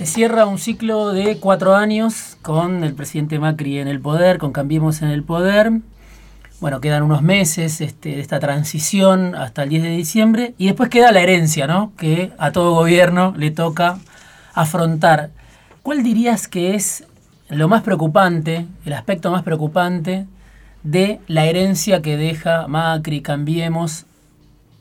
[0.00, 4.50] Se cierra un ciclo de cuatro años con el presidente Macri en el poder, con
[4.50, 5.72] Cambiemos en el poder.
[6.58, 10.88] Bueno, quedan unos meses este, de esta transición hasta el 10 de diciembre y después
[10.88, 11.92] queda la herencia, ¿no?
[11.98, 13.98] Que a todo gobierno le toca
[14.54, 15.32] afrontar.
[15.82, 17.04] ¿Cuál dirías que es
[17.50, 20.26] lo más preocupante, el aspecto más preocupante
[20.82, 24.06] de la herencia que deja Macri, Cambiemos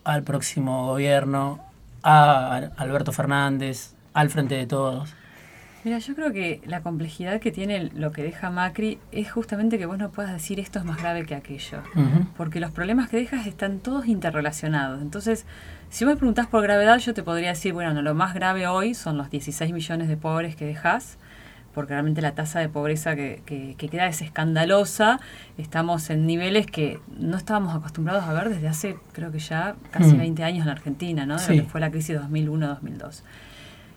[0.06, 1.60] al próximo gobierno,
[2.04, 5.14] a Alberto Fernández, al frente de todos?
[5.86, 9.86] Mira, yo creo que la complejidad que tiene lo que deja Macri es justamente que
[9.86, 11.82] vos no puedas decir esto es más grave que aquello,
[12.36, 15.02] porque los problemas que dejas están todos interrelacionados.
[15.02, 15.46] Entonces,
[15.90, 18.68] si vos me preguntás por gravedad, yo te podría decir, bueno, no, lo más grave
[18.68, 21.18] hoy son los 16 millones de pobres que dejas,
[21.74, 25.22] porque realmente la tasa de pobreza que, que, queda es escandalosa.
[25.58, 30.18] Estamos en niveles que no estábamos acostumbrados a ver desde hace, creo que ya casi
[30.18, 30.46] 20 mm.
[30.46, 31.38] años en la Argentina, ¿no?
[31.38, 33.22] De lo que fue la crisis 2001-2002.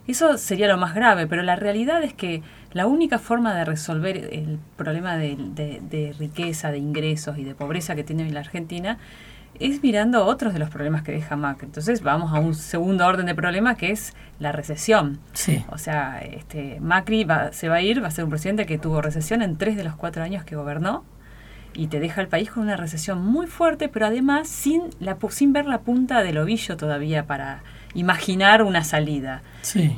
[0.06, 4.16] Eso sería lo más grave, pero la realidad es que la única forma de resolver
[4.16, 8.98] el problema de, riqueza, de ingresos y de pobreza que tiene la Argentina
[9.60, 11.66] es mirando otros de los problemas que deja Macri.
[11.66, 15.20] Entonces vamos a un segundo orden de problema que es la recesión.
[15.34, 15.64] Sí.
[15.68, 19.02] O sea, este, Macri se va a ir, va a ser un presidente que tuvo
[19.02, 21.04] recesión en tres de los cuatro años que gobernó
[21.74, 25.52] y te deja el país con una recesión muy fuerte, pero además sin, la, sin
[25.52, 27.62] ver la punta del ovillo todavía para
[27.94, 29.42] imaginar una salida.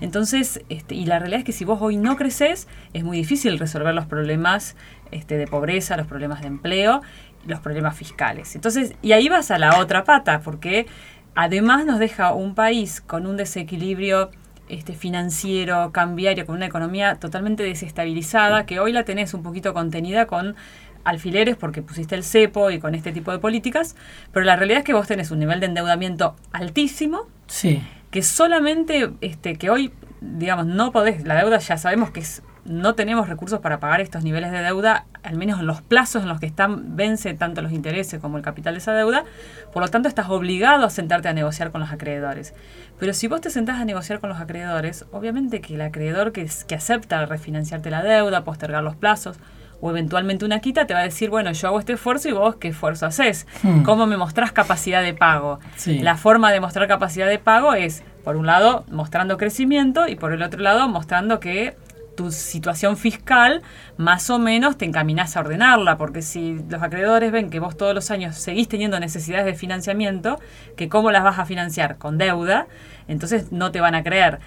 [0.01, 3.59] Entonces, este, y la realidad es que si vos hoy no creces, es muy difícil
[3.59, 4.77] resolver los problemas
[5.11, 7.03] este, de pobreza, los problemas de empleo,
[7.47, 8.55] los problemas fiscales.
[8.55, 10.87] Entonces, y ahí vas a la otra pata, porque
[11.35, 14.31] además nos deja un país con un desequilibrio
[14.69, 20.27] este, financiero, cambiario, con una economía totalmente desestabilizada, que hoy la tenés un poquito contenida
[20.27, 20.57] con
[21.05, 23.95] alfileres porque pusiste el cepo y con este tipo de políticas,
[24.33, 27.83] pero la realidad es que vos tenés un nivel de endeudamiento altísimo, sí.
[28.11, 32.95] que solamente, este, que hoy, digamos, no podés, la deuda ya sabemos que es, no
[32.95, 36.41] tenemos recursos para pagar estos niveles de deuda, al menos en los plazos en los
[36.41, 39.25] que están, vence tanto los intereses como el capital de esa deuda,
[39.73, 42.55] por lo tanto estás obligado a sentarte a negociar con los acreedores.
[42.99, 46.49] Pero si vos te sentás a negociar con los acreedores, obviamente que el acreedor que,
[46.67, 49.39] que acepta refinanciarte la deuda, postergar los plazos,
[49.81, 52.57] o eventualmente una quita, te va a decir, bueno, yo hago este esfuerzo y vos
[52.57, 53.47] qué esfuerzo haces.
[53.63, 53.83] Hmm.
[53.83, 55.61] ¿Cómo me mostrás capacidad de pago?
[55.87, 60.33] La forma de mostrar capacidad de pago es, por un lado, mostrando crecimiento y por
[60.33, 61.77] el otro lado, mostrando que
[62.15, 63.63] tu situación fiscal
[63.97, 67.95] más o menos te encaminas a ordenarla, porque si los acreedores ven que vos todos
[67.95, 70.41] los años seguís teniendo necesidades de financiamiento,
[70.77, 72.67] que cómo las vas a financiar con deuda,
[73.09, 74.41] entonces no te van a creer.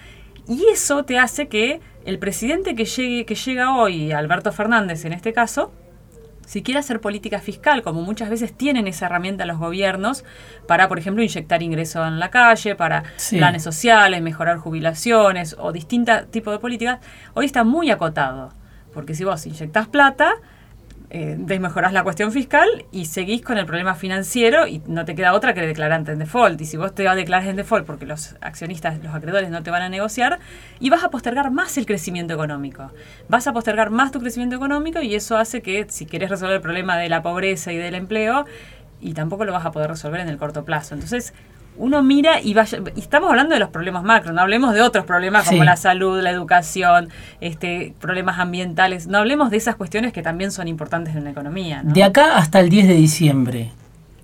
[0.48, 5.12] Y eso te hace que el presidente que, llegue, que llega hoy, Alberto Fernández en
[5.12, 5.74] este caso,
[6.46, 10.24] si quiere hacer política fiscal, como muchas veces tienen esa herramienta los gobiernos,
[10.68, 16.32] para, por ejemplo, inyectar ingresos en la calle, para planes sociales, mejorar jubilaciones o distintos
[16.32, 17.00] tipos de políticas,
[17.34, 18.54] hoy está muy acotado.
[18.94, 20.36] Porque si vos inyectás plata,
[21.10, 25.34] eh, desmejorás la cuestión fiscal y seguís con el problema financiero y no te queda
[25.34, 26.60] otra que declararte en default.
[26.60, 29.64] Y si vos te vas a declarar en default porque los accionistas, los acreedores no
[29.64, 30.40] te van a negociar,
[30.80, 32.92] y vas a postergar más el crecimiento económico.
[33.30, 36.62] Vas a postergar más tu crecimiento económico y eso hace que si quieres resolver el
[36.62, 38.46] problema de la pobreza y del empleo,
[39.00, 40.96] y tampoco lo vas a poder resolver en el corto plazo.
[40.96, 41.34] Entonces,
[41.78, 45.06] uno mira y vaya, y estamos hablando de los problemas macro, no hablemos de otros
[45.06, 47.10] problemas como la salud, la educación,
[47.42, 51.82] este, problemas ambientales, no hablemos de esas cuestiones que también son importantes en la economía.
[51.84, 53.72] De acá hasta el 10 de diciembre,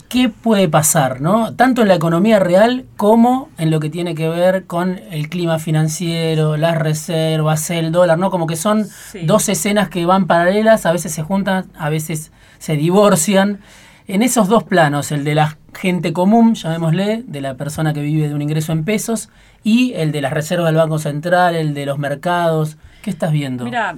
[0.09, 1.55] ¿qué puede pasar, no?
[1.55, 5.57] Tanto en la economía real como en lo que tiene que ver con el clima
[5.57, 8.29] financiero, las reservas, el dólar, ¿no?
[8.29, 8.87] Como que son
[9.23, 13.61] dos escenas que van paralelas, a veces se juntan, a veces se divorcian.
[14.07, 18.27] En esos dos planos, el de la gente común, llamémosle, de la persona que vive
[18.27, 19.29] de un ingreso en pesos,
[19.63, 23.65] y el de las reservas del Banco Central, el de los mercados, ¿qué estás viendo?
[23.65, 23.95] Mira,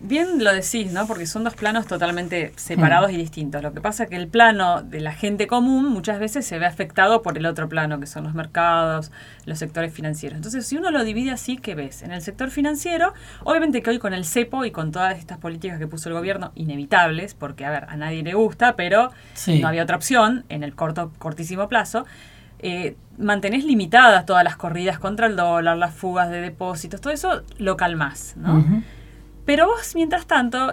[0.00, 1.06] Bien lo decís, ¿no?
[1.06, 3.14] Porque son dos planos totalmente separados mm.
[3.14, 3.62] y distintos.
[3.62, 6.66] Lo que pasa es que el plano de la gente común muchas veces se ve
[6.66, 9.10] afectado por el otro plano, que son los mercados,
[9.46, 10.36] los sectores financieros.
[10.36, 12.02] Entonces, si uno lo divide así, ¿qué ves?
[12.02, 15.78] En el sector financiero, obviamente que hoy con el cepo y con todas estas políticas
[15.78, 19.12] que puso el gobierno, inevitables, porque, a ver, a nadie le gusta, pero
[19.46, 22.04] no había otra opción en el corto, cortísimo plazo,
[22.58, 27.42] eh, mantenés limitadas todas las corridas contra el dólar, las fugas de depósitos, todo eso
[27.58, 28.82] lo calmás, ¿no?
[29.46, 30.72] Pero vos, mientras tanto,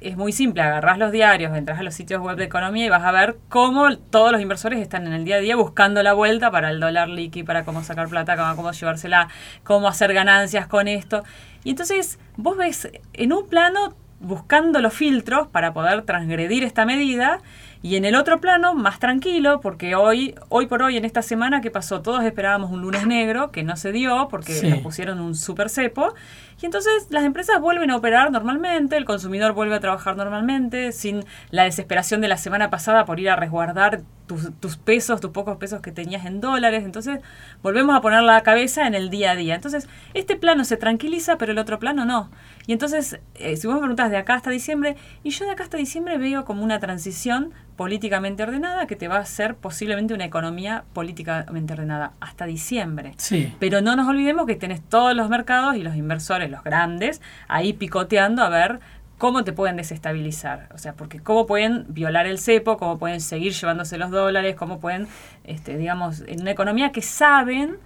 [0.00, 3.02] es muy simple, agarrás los diarios, entras a los sitios web de economía y vas
[3.02, 6.50] a ver cómo todos los inversores están en el día a día buscando la vuelta
[6.50, 9.28] para el dólar líquido, para cómo sacar plata, cómo, cómo llevársela,
[9.64, 11.24] cómo hacer ganancias con esto.
[11.64, 17.40] Y entonces vos ves en un plano buscando los filtros para poder transgredir esta medida
[17.82, 21.62] Y en el otro plano, más tranquilo, porque hoy, hoy por hoy, en esta semana
[21.62, 24.68] que pasó, todos esperábamos un lunes negro, que no se dio porque Sí.
[24.68, 26.12] nos pusieron un super cepo.
[26.60, 31.24] Y entonces las empresas vuelven a operar normalmente, el consumidor vuelve a trabajar normalmente, sin
[31.50, 35.56] la desesperación de la semana pasada por ir a resguardar tus, tus pesos, tus pocos
[35.56, 36.84] pesos que tenías en dólares.
[36.84, 37.18] Entonces
[37.64, 39.56] volvemos a poner la cabeza en el día a día.
[39.56, 42.30] Entonces este plano se tranquiliza, pero el otro plano no.
[42.68, 44.94] Y entonces, eh, si vos me preguntas de acá hasta diciembre,
[45.24, 49.16] y yo de acá hasta diciembre veo como una transición políticamente ordenada que te va
[49.16, 53.14] a hacer posiblemente una economía políticamente ordenada hasta diciembre.
[53.16, 53.52] Sí.
[53.58, 57.72] Pero no nos olvidemos que tenés todos los mercados y los inversores, los grandes, ahí
[57.72, 58.78] picoteando a ver
[59.20, 60.70] cómo te pueden desestabilizar.
[60.74, 64.80] O sea, porque cómo pueden violar el cepo, cómo pueden seguir llevándose los dólares, cómo
[64.80, 65.08] pueden,
[65.44, 67.76] este, digamos, en una economía que saben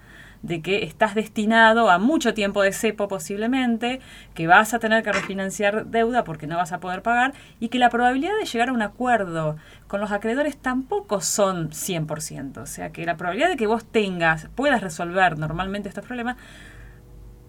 [0.43, 3.99] de que estás destinado a mucho tiempo de cepo posiblemente,
[4.33, 7.79] que vas a tener que refinanciar deuda porque no vas a poder pagar y que
[7.79, 9.57] la probabilidad de llegar a un acuerdo
[9.87, 12.59] con los acreedores tampoco son 100%.
[12.61, 16.37] O sea, que la probabilidad de que vos tengas, puedas resolver normalmente estos problemas,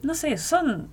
[0.03, 0.89] no sé, son,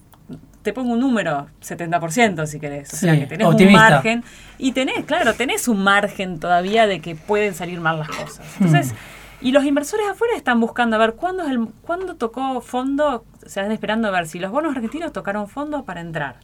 [0.64, 2.94] te pongo un número, 70% si querés.
[2.94, 3.88] O sea, que tenés optimista.
[3.88, 4.24] un margen.
[4.58, 8.46] Y tenés, claro, tenés un margen todavía de que pueden salir mal las cosas.
[8.60, 8.96] Entonces,
[9.42, 13.48] y los inversores afuera están buscando a ver cuándo, es el, cuándo tocó fondo, se
[13.60, 16.38] están esperando a ver si los bonos argentinos tocaron fondo para entrar.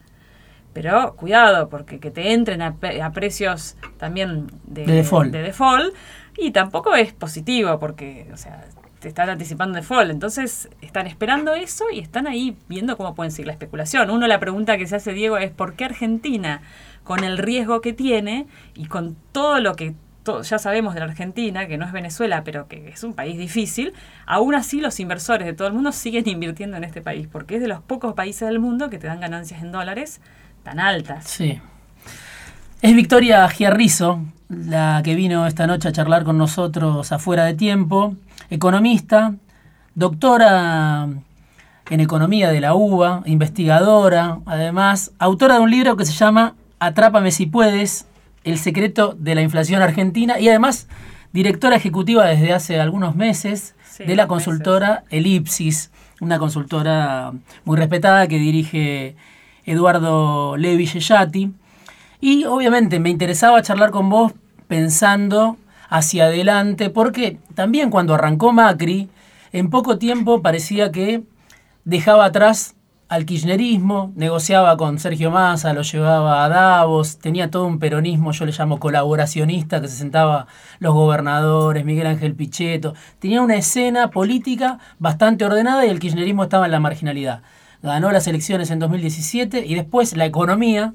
[0.73, 5.31] Pero cuidado, porque que te entren a, a precios también de, De default.
[5.31, 5.95] de default,
[6.37, 8.65] y tampoco es positivo, porque, o sea,
[8.99, 10.11] te están anticipando default.
[10.11, 14.09] Entonces, están esperando eso y están ahí viendo cómo pueden seguir la especulación.
[14.09, 16.61] Uno, la pregunta que se hace Diego es: ¿por qué Argentina,
[17.03, 19.93] con el riesgo que tiene y con todo lo que
[20.43, 23.93] ya sabemos de la Argentina, que no es Venezuela, pero que es un país difícil,
[24.27, 27.61] aún así los inversores de todo el mundo siguen invirtiendo en este país, porque es
[27.61, 30.21] de los pocos países del mundo que te dan ganancias en dólares
[30.61, 31.25] tan altas.
[31.25, 31.59] Sí.
[32.81, 38.15] Es Victoria Giarrizo, la que vino esta noche a charlar con nosotros afuera de tiempo,
[38.49, 39.35] economista,
[39.95, 41.07] doctora
[41.89, 47.31] en economía de la UBA, investigadora, además, autora de un libro que se llama Atrápame
[47.31, 48.05] si puedes,
[48.43, 50.87] el secreto de la inflación argentina y además
[51.33, 54.27] directora ejecutiva desde hace algunos meses Sí, de la meses.
[54.29, 55.91] consultora Elipsis,
[56.21, 57.33] una consultora
[57.65, 59.15] muy respetada que dirige
[59.65, 61.51] Eduardo Levi Yeyati.
[62.21, 64.31] Y obviamente me interesaba charlar con vos
[64.67, 65.57] pensando
[65.89, 69.09] hacia adelante, porque también cuando arrancó Macri,
[69.51, 71.23] en poco tiempo parecía que
[71.83, 72.75] dejaba atrás
[73.09, 78.45] al kirchnerismo, negociaba con Sergio Massa, lo llevaba a Davos, tenía todo un peronismo, yo
[78.45, 80.45] le llamo colaboracionista, que se sentaba
[80.77, 86.65] los gobernadores, Miguel Ángel Pichetto, tenía una escena política bastante ordenada y el kirchnerismo estaba
[86.65, 87.41] en la marginalidad.
[87.81, 90.93] Ganó las elecciones en 2017 y después la economía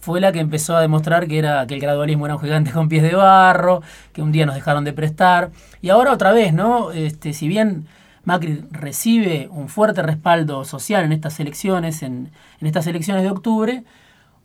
[0.00, 2.88] fue la que empezó a demostrar que era que el gradualismo era un gigante con
[2.88, 3.82] pies de barro,
[4.12, 5.50] que un día nos dejaron de prestar
[5.82, 6.92] y ahora otra vez, ¿no?
[6.92, 7.86] Este, si bien
[8.24, 13.84] Macri recibe un fuerte respaldo social en estas elecciones, en, en estas elecciones de octubre,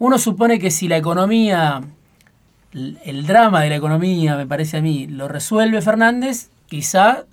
[0.01, 1.81] uno supone que si la economía,
[2.73, 7.25] el, drama de la economía, me parece a mí, lo resuelve Fernández, quizá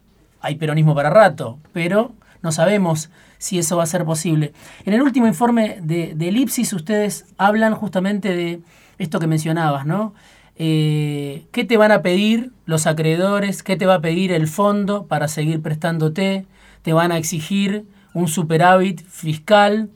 [0.42, 2.12] hay peronismo para rato, pero
[2.42, 4.52] no sabemos si eso va a ser posible.
[4.84, 8.60] En el último informe de, de Elipsis ustedes hablan justamente de
[8.98, 10.14] esto que mencionabas, ¿no?
[10.56, 13.62] Eh, ¿Qué te van a pedir los acreedores?
[13.62, 16.46] ¿Qué te va a pedir el fondo para seguir prestándote?
[16.82, 19.88] ¿Te van a exigir un superávit fiscal?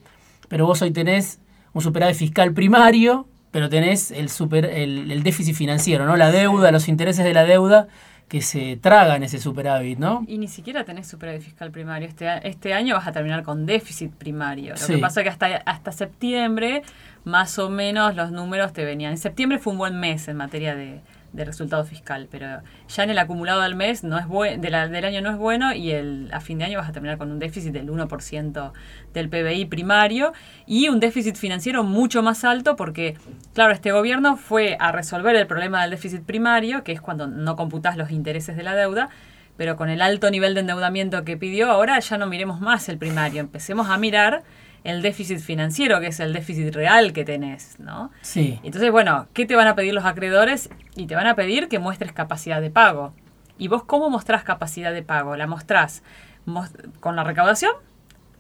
[0.49, 1.41] Pero vos hoy tenés
[1.73, 6.17] un superávit fiscal primario, pero tenés el, super, el, el déficit financiero, ¿no?
[6.17, 7.89] La deuda, los intereses de la deuda
[8.33, 10.25] que se tragan ese superávit, ¿no?
[10.27, 12.09] Y ni siquiera tenés superávit fiscal primario.
[12.09, 14.71] Este, este año vas a terminar con déficit primario.
[14.71, 14.95] Lo Sí.
[14.95, 16.83] que pasa es que hasta, hasta septiembre,
[17.25, 19.13] más o menos, los números te venían.
[19.13, 21.01] En septiembre fue un buen mes en materia de,
[21.33, 25.31] de resultado fiscal, pero ya en el acumulado del mes no es del año no
[25.31, 27.89] es bueno y el, a fin de año vas a terminar con un déficit del
[27.89, 28.73] 1%
[29.15, 30.33] del PBI primario
[30.67, 33.17] y un déficit financiero mucho más alto porque,
[33.55, 37.57] claro, este gobierno fue a resolver el problema del déficit primario, que es cuando no
[37.57, 39.09] computás los intereses de la deuda,
[39.57, 42.99] pero con el alto nivel de endeudamiento que pidió, ahora ya no miremos más el
[42.99, 44.43] primario, empecemos a mirar
[44.85, 48.11] el déficit financiero, que es el déficit real que tenés, ¿no?
[48.23, 48.59] Sí.
[48.65, 50.71] Entonces, bueno, ¿qué te van a pedir los acreedores?
[50.97, 53.15] Y te van a pedir que muestres capacidad de pago.
[53.59, 55.37] ¿Y vos cómo mostrás capacidad de pago?
[55.37, 56.03] La mostrás
[56.47, 57.73] mos- con la recaudación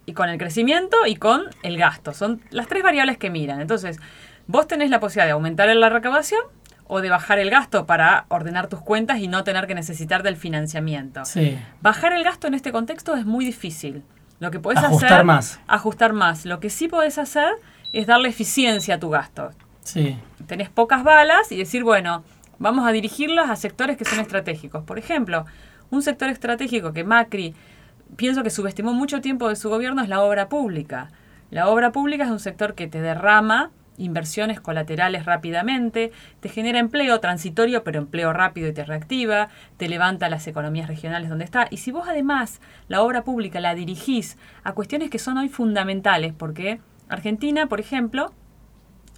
[0.05, 2.13] y con el crecimiento y con el gasto.
[2.13, 3.61] Son las tres variables que miran.
[3.61, 3.99] Entonces,
[4.49, 6.41] vos tenés la posibilidad de aumentar la recaudación
[6.89, 10.37] o de bajar el gasto para ordenar tus cuentas y no tener que necesitar del
[10.37, 11.25] financiamiento.
[11.25, 11.57] Sí.
[11.81, 14.03] Bajar el gasto en este contexto es muy difícil.
[14.43, 15.25] Lo que podés Ajustar hacer...
[15.25, 15.61] más.
[15.69, 16.47] Ajustar más.
[16.47, 17.55] Lo que sí podés hacer
[17.93, 19.51] es darle eficiencia a tu gasto.
[19.83, 20.19] Sí.
[20.49, 22.25] Tenés pocas balas y decir, bueno,
[22.59, 24.83] vamos a dirigirlos a sectores que son estratégicos.
[24.83, 25.47] Por ejemplo,
[25.91, 27.55] un sector estratégico que Macri
[28.17, 31.13] pienso que subestimó mucho tiempo de su gobierno es la obra pública.
[31.53, 33.71] La obra pública es un sector que te derrama
[34.03, 40.29] inversiones colaterales rápidamente, te genera empleo transitorio, pero empleo rápido y te reactiva, te levanta
[40.29, 41.69] las economías regionales donde está.
[41.71, 46.33] Y si vos además la obra pública la dirigís a cuestiones que son hoy fundamentales,
[46.33, 48.33] porque Argentina, por ejemplo,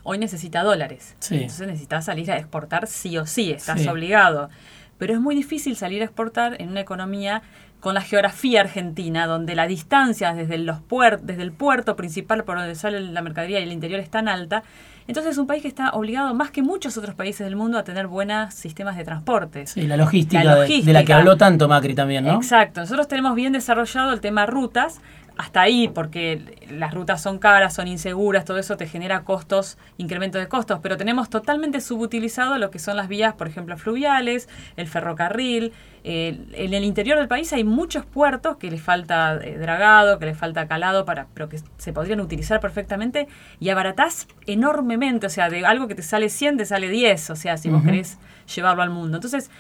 [0.03, 1.17] hoy necesita dólares.
[1.31, 4.51] Entonces necesitas salir a exportar sí o sí, estás obligado.
[4.99, 7.43] Pero es muy difícil salir a exportar en una economía
[7.85, 10.79] con la geografía argentina, donde la distancia desde, los
[11.21, 14.63] desde el puerto principal por donde sale la mercadería y el interior es tan alta,
[15.07, 17.85] entonces es un país que está obligado, más que muchos otros países del mundo, a
[17.85, 19.67] tener buenos sistemas de transporte.
[19.67, 22.37] Sí, la logística, De, la que habló tanto Macri también, ¿no?
[22.37, 22.81] Exacto.
[22.81, 25.03] Nosotros tenemos bien desarrollado el tema rutas,
[25.37, 30.39] hasta ahí, porque las rutas son caras, son inseguras, todo eso te genera costos, incremento
[30.39, 34.89] de costos, pero tenemos totalmente subutilizado lo que son las vías, por ejemplo, fluviales, el
[34.89, 35.75] ferrocarril.
[36.07, 40.37] En el interior del país hay muchos puertos que les falta eh, dragado, que les
[40.37, 43.27] falta calado, para, pero que se podrían utilizar perfectamente
[43.59, 47.37] y abaratás enormemente, o sea, de algo que te sale 100 te sale 10, o
[47.37, 48.19] sea, si vos querés
[48.55, 49.17] llevarlo al mundo.
[49.17, 49.51] Entonces,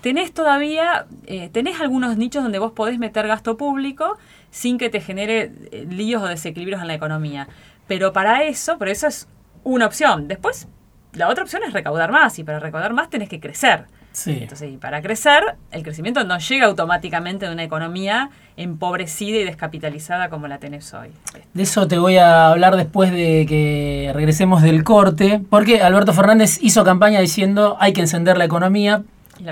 [0.00, 4.16] tenés todavía, eh, tenés algunos nichos donde vos podés meter gasto público,
[4.50, 7.46] sin que te genere eh, líos o desequilibrios en la economía.
[7.86, 9.28] Pero para eso, por eso es
[9.64, 10.28] una opción.
[10.28, 10.66] Después,
[11.12, 13.84] la otra opción es recaudar más y para recaudar más tenés que crecer.
[14.12, 14.38] Sí.
[14.42, 20.28] Entonces, y para crecer, el crecimiento no llega automáticamente de una economía empobrecida y descapitalizada
[20.28, 21.10] como la tenés hoy.
[21.54, 26.58] De eso te voy a hablar después de que regresemos del corte, porque Alberto Fernández
[26.60, 29.02] hizo campaña diciendo hay que encender la economía,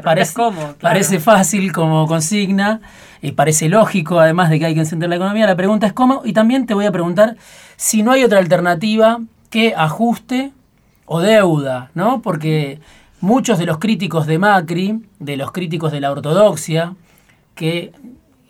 [0.02, 0.34] parece,
[0.80, 2.80] parece fácil como consigna,
[3.20, 5.46] y parece lógico además de que hay que encender la economía.
[5.46, 7.36] La pregunta es cómo, y también te voy a preguntar
[7.76, 10.52] si no hay otra alternativa que ajuste
[11.06, 12.20] o deuda, ¿no?
[12.22, 12.80] Porque
[13.20, 16.94] muchos de los críticos de Macri, de los críticos de la ortodoxia,
[17.54, 17.92] que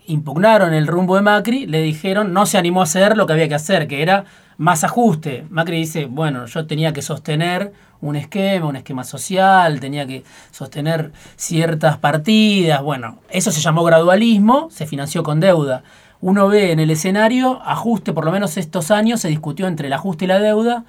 [0.07, 3.47] impugnaron el rumbo de Macri, le dijeron, no se animó a hacer lo que había
[3.47, 4.25] que hacer, que era
[4.57, 5.45] más ajuste.
[5.49, 7.71] Macri dice, bueno, yo tenía que sostener
[8.01, 14.69] un esquema, un esquema social, tenía que sostener ciertas partidas, bueno, eso se llamó gradualismo,
[14.71, 15.83] se financió con deuda.
[16.21, 19.93] Uno ve en el escenario, ajuste, por lo menos estos años se discutió entre el
[19.93, 20.83] ajuste y la deuda,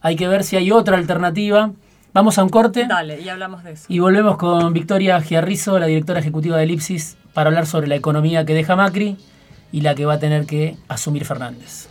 [0.00, 1.70] hay que ver si hay otra alternativa.
[2.14, 2.86] Vamos a un corte.
[2.88, 3.86] Dale, y hablamos de eso.
[3.88, 8.46] Y volvemos con Victoria Giarrizo, la directora ejecutiva de Elipsis, para hablar sobre la economía
[8.46, 9.16] que deja Macri
[9.72, 11.88] y la que va a tener que asumir Fernández.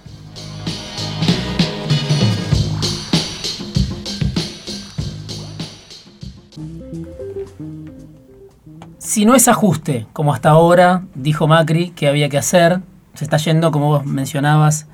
[9.00, 12.80] Si no es ajuste, como hasta ahora dijo Macri que había que hacer,
[13.14, 14.88] se está yendo, como vos mencionabas,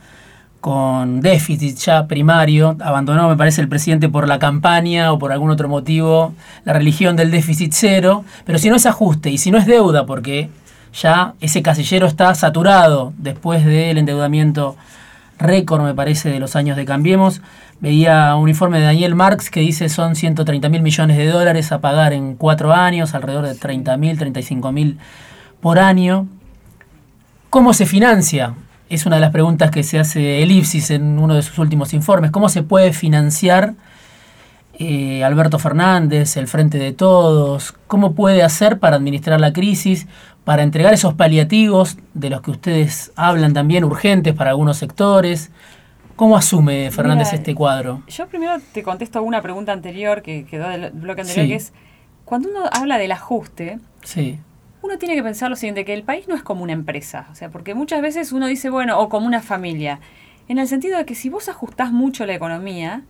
[0.62, 2.76] con déficit ya primario.
[2.82, 6.34] Abandonó, me parece, el presidente por la campaña o por algún otro motivo
[6.66, 8.24] la religión del déficit cero.
[8.46, 10.50] Pero si no es ajuste y si no es deuda, porque
[10.94, 14.76] ya ese casillero está saturado después del endeudamiento
[15.38, 17.42] récord, me parece, de los años de Cambiemos.
[17.80, 21.80] Veía un informe de Daniel Marx que dice son 130 mil millones de dólares a
[21.80, 24.98] pagar en cuatro años, alrededor de 30 mil, 35 mil
[25.62, 26.28] por año.
[27.50, 28.54] ¿Cómo se financia?
[28.90, 32.32] Es una de las preguntas que se hace Elipsis en uno de sus últimos informes.
[32.32, 33.76] ¿Cómo se puede financiar
[34.74, 37.76] eh, Alberto Fernández, el Frente de Todos?
[37.86, 40.08] ¿Cómo puede hacer para administrar la crisis,
[40.44, 45.52] para entregar esos paliativos de los que ustedes hablan también, urgentes para algunos sectores?
[46.16, 48.02] ¿Cómo asume Fernández este cuadro?
[48.08, 51.74] Yo primero te contesto una pregunta anterior que quedó del bloque anterior, que es,
[52.26, 53.78] cuando uno habla del ajuste,
[54.82, 57.36] uno tiene que pensar lo siguiente, que el país no es como una empresa, o
[57.36, 60.00] sea, porque muchas veces uno dice, bueno, o como una familia,
[60.48, 63.04] en el sentido de que si vos ajustás mucho la economía,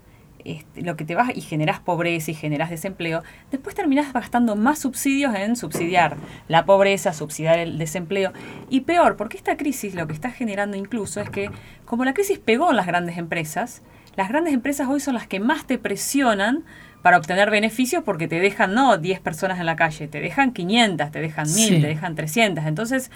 [0.45, 4.79] este, lo que te vas y generás pobreza y generás desempleo, después terminás gastando más
[4.79, 6.15] subsidios en subsidiar
[6.47, 8.31] la pobreza, subsidiar el desempleo.
[8.69, 11.51] Y peor, porque esta crisis lo que está generando incluso es que,
[11.85, 13.81] como la crisis pegó en las grandes empresas,
[14.15, 16.63] las grandes empresas hoy son las que más te presionan
[17.01, 21.11] para obtener beneficios porque te dejan no 10 personas en la calle, te dejan 500,
[21.11, 22.65] te dejan 1000, te dejan 300.
[22.65, 23.11] Entonces,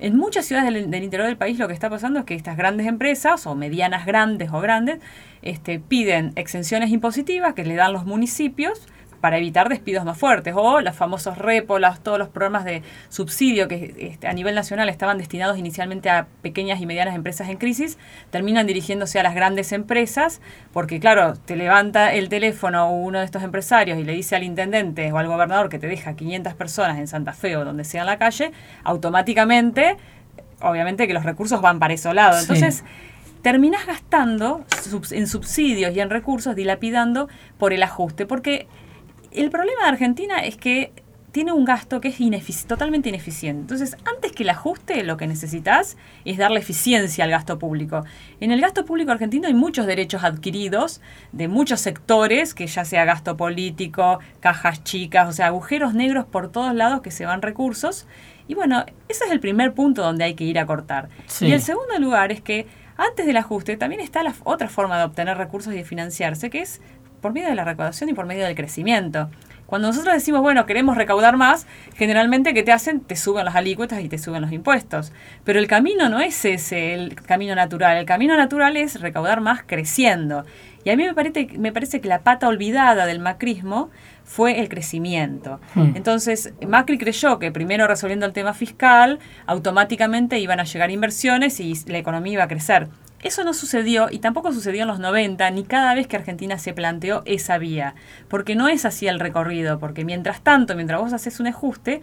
[0.00, 2.86] en muchas ciudades del, interior del país lo que está pasando es que estas grandes
[2.86, 4.98] empresas, o medianas grandes o grandes,
[5.42, 8.86] este, piden exenciones impositivas que le dan los municipios
[9.20, 13.94] para evitar despidos más fuertes, o los famosos repolas, todos los programas de subsidio que
[13.98, 17.98] este, a nivel nacional estaban destinados inicialmente a pequeñas y medianas empresas en crisis,
[18.30, 20.40] terminan dirigiéndose a las grandes empresas,
[20.72, 25.10] porque claro, te levanta el teléfono uno de estos empresarios y le dice al intendente
[25.12, 28.06] o al gobernador que te deja 500 personas en Santa Fe o donde sea en
[28.06, 28.52] la calle,
[28.84, 29.96] automáticamente,
[30.60, 32.38] obviamente que los recursos van para ese lado.
[32.38, 32.84] Entonces,
[33.42, 34.64] terminas gastando
[35.10, 38.66] en subsidios y en recursos, dilapidando por el ajuste, porque
[39.32, 40.92] el problema de Argentina es que
[41.32, 43.60] tiene un gasto que es totalmente ineficiente.
[43.60, 48.04] Entonces, antes que el ajuste, lo que necesitas es darle eficiencia al gasto público.
[48.40, 51.00] En el gasto público argentino hay muchos derechos adquiridos
[51.32, 56.50] de muchos sectores, que ya sea gasto político, cajas chicas, o sea, agujeros negros por
[56.50, 58.06] todos lados que se van recursos.
[58.48, 61.10] Y bueno, ese es el primer punto donde hay que ir a cortar.
[61.40, 62.66] Y el segundo lugar es que
[62.96, 66.62] antes del ajuste también está la otra forma de obtener recursos y de financiarse, que
[66.62, 66.80] es
[67.20, 69.28] por medio de la recaudación y por medio del crecimiento.
[69.68, 73.00] Cuando nosotros decimos, bueno, queremos recaudar más, generalmente ¿qué te hacen?
[73.00, 75.12] Te suben las alícuotas y te suben los impuestos.
[75.44, 77.98] Pero el camino no es ese, el camino natural.
[77.98, 80.46] El camino natural es recaudar más creciendo.
[80.84, 83.90] Y a mí me parece, me parece que la pata olvidada del macrismo
[84.24, 85.60] fue el crecimiento.
[85.74, 85.92] Hmm.
[85.96, 91.74] Entonces, Macri creyó que primero resolviendo el tema fiscal, automáticamente iban a llegar inversiones y
[91.88, 92.88] la economía iba a crecer.
[93.22, 96.72] Eso no sucedió y tampoco sucedió en los 90 ni cada vez que Argentina se
[96.72, 97.94] planteó esa vía,
[98.28, 102.00] porque no es así el recorrido, porque mientras tanto, mientras vos haces un ajuste,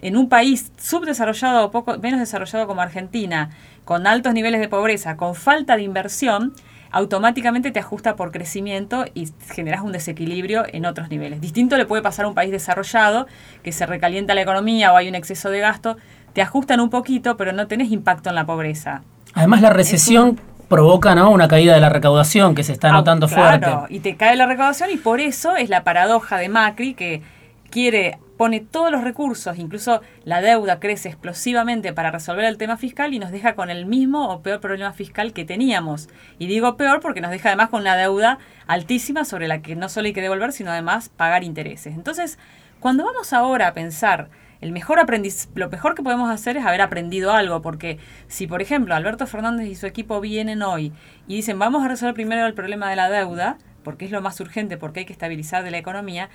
[0.00, 3.50] en un país subdesarrollado o poco menos desarrollado como Argentina,
[3.84, 6.52] con altos niveles de pobreza, con falta de inversión,
[6.90, 11.40] automáticamente te ajusta por crecimiento y generas un desequilibrio en otros niveles.
[11.40, 13.26] Distinto le puede pasar a un país desarrollado,
[13.62, 15.96] que se recalienta la economía o hay un exceso de gasto,
[16.32, 19.02] te ajustan un poquito, pero no tenés impacto en la pobreza.
[19.34, 21.30] Además, la recesión provoca ¿no?
[21.30, 24.46] una caída de la recaudación que se está ah, notando claro, Y te cae la
[24.46, 27.22] recaudación y por eso es la paradoja de Macri que
[27.70, 33.12] quiere, pone todos los recursos, incluso la deuda crece explosivamente para resolver el tema fiscal
[33.14, 36.08] y nos deja con el mismo o peor problema fiscal que teníamos.
[36.38, 39.88] Y digo peor porque nos deja además con una deuda altísima sobre la que no
[39.88, 41.94] solo hay que devolver, sino además pagar intereses.
[41.94, 42.38] Entonces,
[42.80, 44.28] cuando vamos ahora a pensar
[44.60, 48.62] el mejor aprendiz, lo mejor que podemos hacer es haber aprendido algo, porque si por
[48.62, 50.92] ejemplo Alberto Fernández y su equipo vienen hoy
[51.26, 54.40] y dicen vamos a resolver primero el problema de la deuda, porque es lo más
[54.40, 56.28] urgente, porque hay que estabilizar de la economía,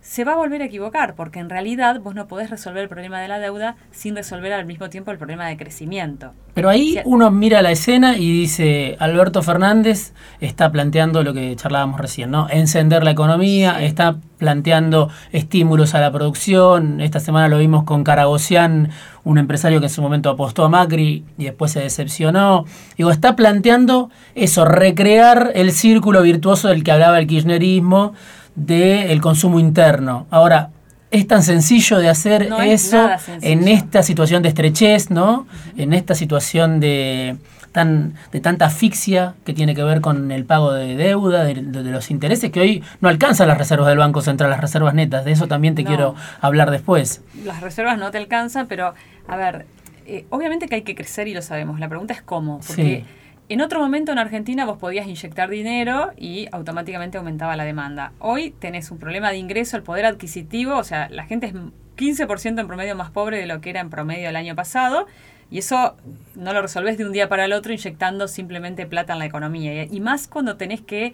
[0.00, 3.20] se va a volver a equivocar, porque en realidad vos no podés resolver el problema
[3.20, 6.32] de la deuda sin resolver al mismo tiempo el problema de crecimiento.
[6.54, 12.00] Pero ahí uno mira la escena y dice, Alberto Fernández está planteando lo que charlábamos
[12.00, 12.48] recién, ¿no?
[12.50, 17.00] Encender la economía, está planteando estímulos a la producción.
[17.00, 18.90] Esta semana lo vimos con Caragosian,
[19.22, 22.64] un empresario que en su momento apostó a Macri y después se decepcionó.
[22.96, 28.14] Digo, está planteando eso, recrear el círculo virtuoso del que hablaba el kirchnerismo
[28.54, 30.26] del consumo interno.
[30.30, 30.70] Ahora,
[31.10, 33.10] es tan sencillo de hacer eso
[33.42, 35.46] en esta situación de estrechez, ¿no?
[35.76, 37.36] En esta situación de,
[37.72, 42.10] tan, de tanta asfixia que tiene que ver con el pago de deuda, de, los
[42.10, 45.24] intereses, que hoy no alcanzan las reservas del Banco Central, las reservas netas.
[45.24, 47.22] De eso también te quiero hablar después.
[47.44, 48.94] Las reservas no te alcanzan, pero,
[49.26, 49.66] a ver,
[50.06, 51.80] eh, obviamente que hay que crecer y lo sabemos.
[51.80, 52.60] La pregunta es cómo.
[52.66, 53.04] Porque
[53.50, 58.12] en otro momento en Argentina vos podías inyectar dinero y automáticamente aumentaba la demanda.
[58.20, 61.54] Hoy tenés un problema de ingreso, el poder adquisitivo, o sea, la gente es
[61.96, 65.08] 15% en promedio más pobre de lo que era en promedio el año pasado.
[65.50, 65.96] Y eso
[66.36, 69.82] no lo resolvés de un día para el otro inyectando simplemente plata en la economía.
[69.82, 71.12] Y más cuando tenés que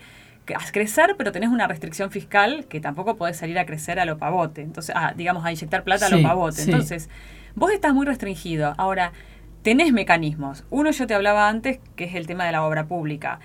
[0.72, 4.60] crecer, pero tenés una restricción fiscal que tampoco podés salir a crecer a lo pavote.
[4.60, 6.62] Entonces, ah, digamos, a inyectar plata a lo pavote.
[6.62, 7.08] Entonces,
[7.54, 8.74] vos estás muy restringido.
[8.76, 9.12] Ahora,
[9.66, 10.62] tenés mecanismos.
[10.70, 13.40] Uno yo te hablaba antes, que es el tema de la obra pública.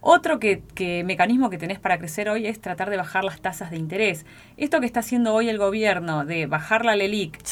[0.00, 0.62] Otro que,
[1.04, 4.24] mecanismo que tenés para crecer hoy es tratar de bajar las tasas de interés.
[4.56, 7.42] Esto que está haciendo hoy el gobierno de bajar la LELIC,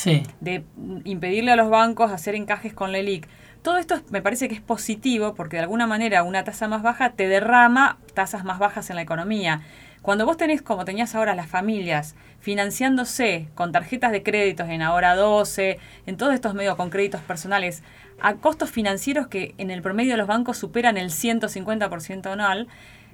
[0.40, 0.64] de
[1.04, 3.28] impedirle a los bancos hacer encajes con la LELIC,
[3.60, 7.12] todo esto me parece que es positivo porque de alguna manera una tasa más baja
[7.12, 9.60] te derrama tasas más bajas en la economía.
[10.04, 15.16] Cuando vos tenés, como tenías ahora, las familias financiándose con tarjetas de créditos en ahora
[15.16, 17.82] 12, en todos estos medios con créditos personales,
[18.20, 22.68] a costos financieros que en el promedio de los bancos superan el 150% anual,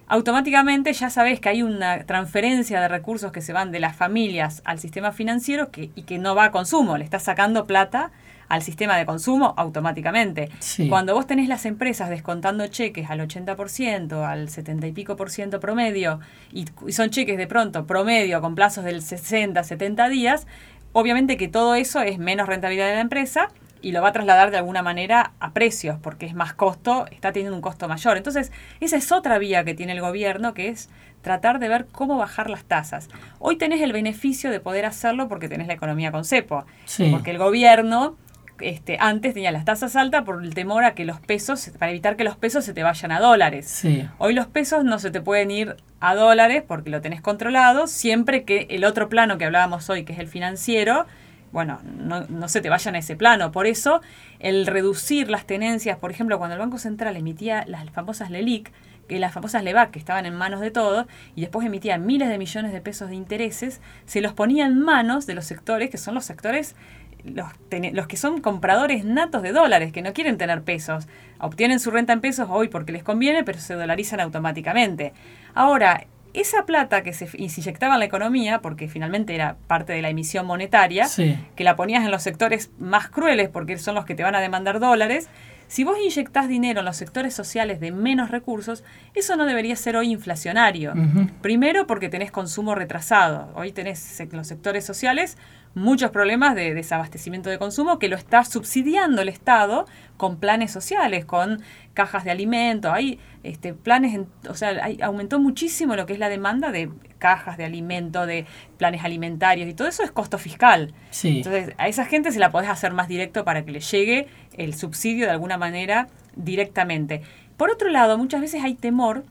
[0.08, 4.60] automáticamente ya sabes que hay una transferencia de recursos que se van de las familias
[4.64, 8.10] al sistema financiero y que no va a consumo, le estás sacando plata
[8.50, 10.50] al sistema de consumo automáticamente.
[10.88, 15.60] Cuando vos tenés las empresas descontando cheques al 80%, al 70 y pico por ciento
[15.60, 16.18] promedio,
[16.52, 20.46] y, son cheques de pronto promedio con plazos del 60, 70 días,
[20.92, 23.48] obviamente que todo eso es menos rentabilidad de la empresa
[23.82, 27.32] y lo va a trasladar de alguna manera a precios, porque es más costo, está
[27.32, 28.16] teniendo un costo mayor.
[28.16, 30.90] Entonces, esa es otra vía que tiene el gobierno, que es
[31.22, 33.08] tratar de ver cómo bajar las tasas.
[33.38, 36.66] Hoy tenés el beneficio de poder hacerlo porque tenés la economía con cepo,
[37.12, 38.16] porque el gobierno
[38.62, 42.16] este, antes tenía las tasas altas por el temor a que los pesos, para evitar
[42.16, 43.84] que los pesos se te vayan a dólares.
[44.18, 48.44] Hoy los pesos no se te pueden ir a dólares porque lo tenés controlado, siempre
[48.44, 51.06] que el otro plano que hablábamos hoy, que es el financiero,
[51.52, 53.50] bueno, no, no se te vayan a ese plano.
[53.50, 54.00] Por eso,
[54.38, 58.70] el reducir las tenencias, por ejemplo, cuando el Banco Central emitía las famosas LELIC,
[59.10, 62.38] que las famosas LEVAC, que estaban en manos de todos, y después emitían miles de
[62.38, 66.14] millones de pesos de intereses, se los ponía en manos de los sectores, que son
[66.14, 66.76] los sectores
[67.24, 67.48] los,
[67.92, 72.12] los, que son compradores natos de dólares, que no quieren tener pesos, obtienen su renta
[72.12, 75.12] en pesos hoy porque les conviene, pero se dolarizan automáticamente.
[75.54, 80.10] Ahora, esa plata que se inyectaba en la economía, porque finalmente era parte de la
[80.10, 81.08] emisión monetaria,
[81.56, 84.40] que la ponías en los sectores más crueles porque son los que te van a
[84.40, 85.28] demandar dólares,
[85.70, 88.82] si vos inyectás dinero en los sectores sociales de menos recursos,
[89.14, 90.94] eso no debería ser hoy inflacionario.
[91.42, 93.52] Primero porque tenés consumo retrasado.
[93.54, 95.38] Hoy tenés los sectores sociales
[95.74, 101.24] muchos problemas de desabastecimiento de consumo que lo está subsidiando el Estado con planes sociales,
[101.24, 101.62] con
[101.94, 106.72] cajas de alimento, hay este, planes, o sea, aumentó muchísimo lo que es la demanda
[106.72, 110.92] de cajas de alimento, de planes alimentarios y todo eso es costo fiscal.
[111.22, 114.74] Entonces, a esa gente se la podés hacer más directo para que le llegue el
[114.74, 117.22] subsidio de alguna manera directamente.
[117.56, 119.24] Por otro lado, muchas veces hay temor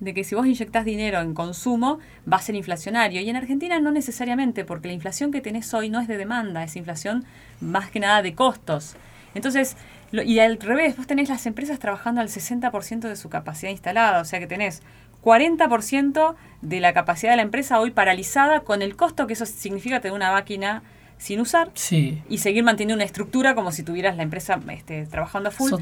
[0.00, 1.98] de que si vos inyectás dinero en consumo
[2.30, 3.20] va a ser inflacionario.
[3.20, 6.62] Y en Argentina no necesariamente, porque la inflación que tenés hoy no es de demanda,
[6.64, 7.24] es inflación
[7.60, 8.96] más que nada de costos.
[9.34, 9.76] Entonces,
[10.12, 14.24] y al revés, vos tenés las empresas trabajando al 60% de su capacidad instalada, o
[14.24, 14.82] sea que tenés
[15.22, 20.00] 40% de la capacidad de la empresa hoy paralizada con el costo que eso significa
[20.00, 20.82] tener una máquina
[21.18, 25.52] sin usar y seguir manteniendo una estructura como si tuvieras la empresa este, trabajando a
[25.52, 25.72] full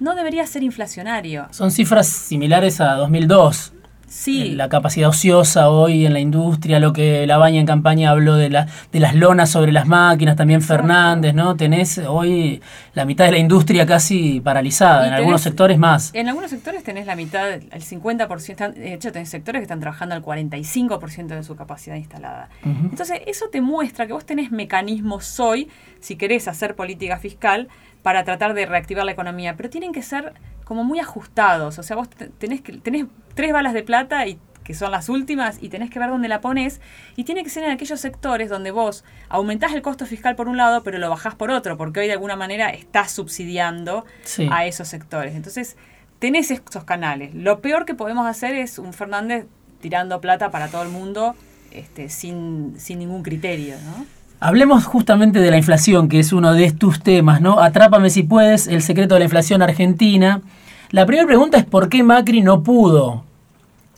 [0.00, 1.46] no debería ser inflacionario.
[1.50, 3.72] Son cifras similares a 2002.
[4.08, 4.54] Sí.
[4.54, 8.48] La capacidad ociosa hoy en la industria, lo que la baña en campaña habló de,
[8.48, 11.56] la, de las lonas sobre las máquinas, también Fernández, ¿no?
[11.56, 12.62] Tenés hoy
[12.94, 16.10] la mitad de la industria casi paralizada, en algunos sectores más.
[16.14, 20.14] En algunos sectores tenés la mitad, el 50%, de hecho tenés sectores que están trabajando
[20.14, 22.48] al 45% de su capacidad instalada.
[22.64, 25.68] Entonces, eso te muestra que vos tenés mecanismos hoy,
[26.00, 27.68] si querés hacer política fiscal,
[28.02, 30.34] para tratar de reactivar la economía, pero tienen que ser
[30.64, 31.78] como muy ajustados.
[31.78, 32.08] O sea, vos
[32.38, 35.98] tenés, que, tenés tres balas de plata y que son las últimas, y tenés que
[35.98, 36.82] ver dónde la pones,
[37.16, 40.58] y tiene que ser en aquellos sectores donde vos aumentás el costo fiscal por un
[40.58, 44.04] lado, pero lo bajás por otro, porque hoy de alguna manera estás subsidiando
[44.50, 45.34] a esos sectores.
[45.34, 45.78] Entonces,
[46.18, 47.34] tenés esos canales.
[47.34, 49.46] Lo peor que podemos hacer es un Fernández
[49.80, 51.34] tirando plata para todo el mundo
[51.70, 54.17] este, sin, sin ningún criterio, ¿no?
[54.40, 57.58] Hablemos justamente de la inflación, que es uno de tus temas, ¿no?
[57.58, 60.42] Atrápame si puedes, el secreto de la inflación argentina.
[60.90, 63.24] La primera pregunta es por qué Macri no pudo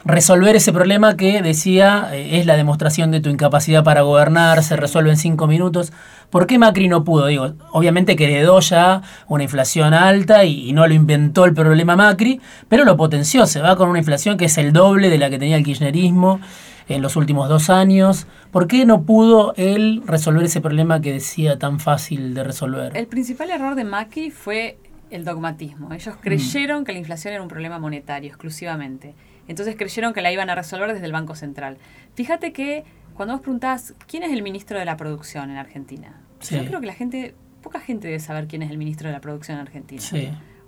[0.03, 4.77] resolver ese problema que decía eh, es la demostración de tu incapacidad para gobernar, se
[4.77, 5.93] resuelve en cinco minutos.
[6.31, 7.27] ¿Por qué Macri no pudo?
[7.27, 11.97] Digo, obviamente que heredó ya una inflación alta y, y, no lo inventó el problema
[11.97, 15.29] Macri, pero lo potenció, se va con una inflación que es el doble de la
[15.29, 16.41] que tenía el kirchnerismo
[16.89, 18.27] en los últimos dos años.
[18.51, 22.97] ¿Por qué no pudo él resolver ese problema que decía tan fácil de resolver?
[22.97, 24.79] El principal error de Macri fue
[25.11, 25.93] el dogmatismo.
[25.93, 26.21] Ellos mm.
[26.21, 29.15] creyeron que la inflación era un problema monetario exclusivamente.
[29.49, 31.79] Entonces creyeron que la iban a resolver desde el Banco Central.
[32.15, 36.65] Fíjate que cuando vos preguntás quién es el ministro de la producción en Argentina, yo
[36.65, 39.59] creo que la gente, poca gente debe saber quién es el ministro de la producción
[39.59, 40.03] en Argentina.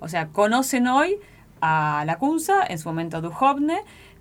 [0.00, 1.16] O sea, conocen hoy
[1.60, 3.78] a la CUNSA, en su momento Duhovne,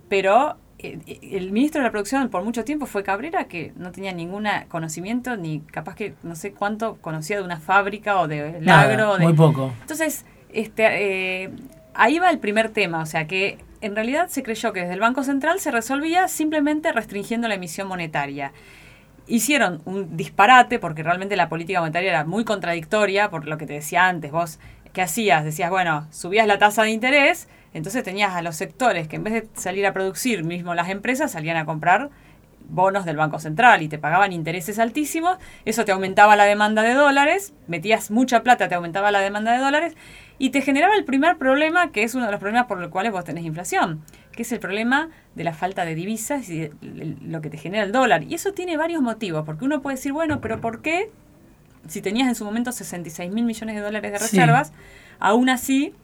[0.08, 4.46] pero el ministro de la producción por mucho tiempo fue Cabrera, que no tenía ningún
[4.68, 9.18] conocimiento, ni capaz que no sé cuánto conocía de una fábrica o de agro.
[9.18, 9.72] muy poco.
[9.80, 11.50] Entonces, este, eh,
[11.94, 15.00] ahí va el primer tema, o sea que en realidad se creyó que desde el
[15.00, 18.52] Banco Central se resolvía simplemente restringiendo la emisión monetaria.
[19.26, 23.74] Hicieron un disparate porque realmente la política monetaria era muy contradictoria, por lo que te
[23.74, 24.60] decía antes, vos,
[24.92, 25.44] ¿qué hacías?
[25.44, 29.34] Decías, bueno, subías la tasa de interés, entonces tenías a los sectores que en vez
[29.34, 32.10] de salir a producir mismo las empresas, salían a comprar
[32.68, 36.94] bonos del Banco Central y te pagaban intereses altísimos, eso te aumentaba la demanda de
[36.94, 39.94] dólares, metías mucha plata, te aumentaba la demanda de dólares
[40.38, 43.12] y te generaba el primer problema, que es uno de los problemas por los cuales
[43.12, 47.50] vos tenés inflación, que es el problema de la falta de divisas y lo que
[47.50, 48.24] te genera el dólar.
[48.24, 51.10] Y eso tiene varios motivos, porque uno puede decir, bueno, pero ¿por qué?
[51.88, 54.72] Si tenías en su momento 66 mil millones de dólares de reservas,
[55.18, 55.94] aún así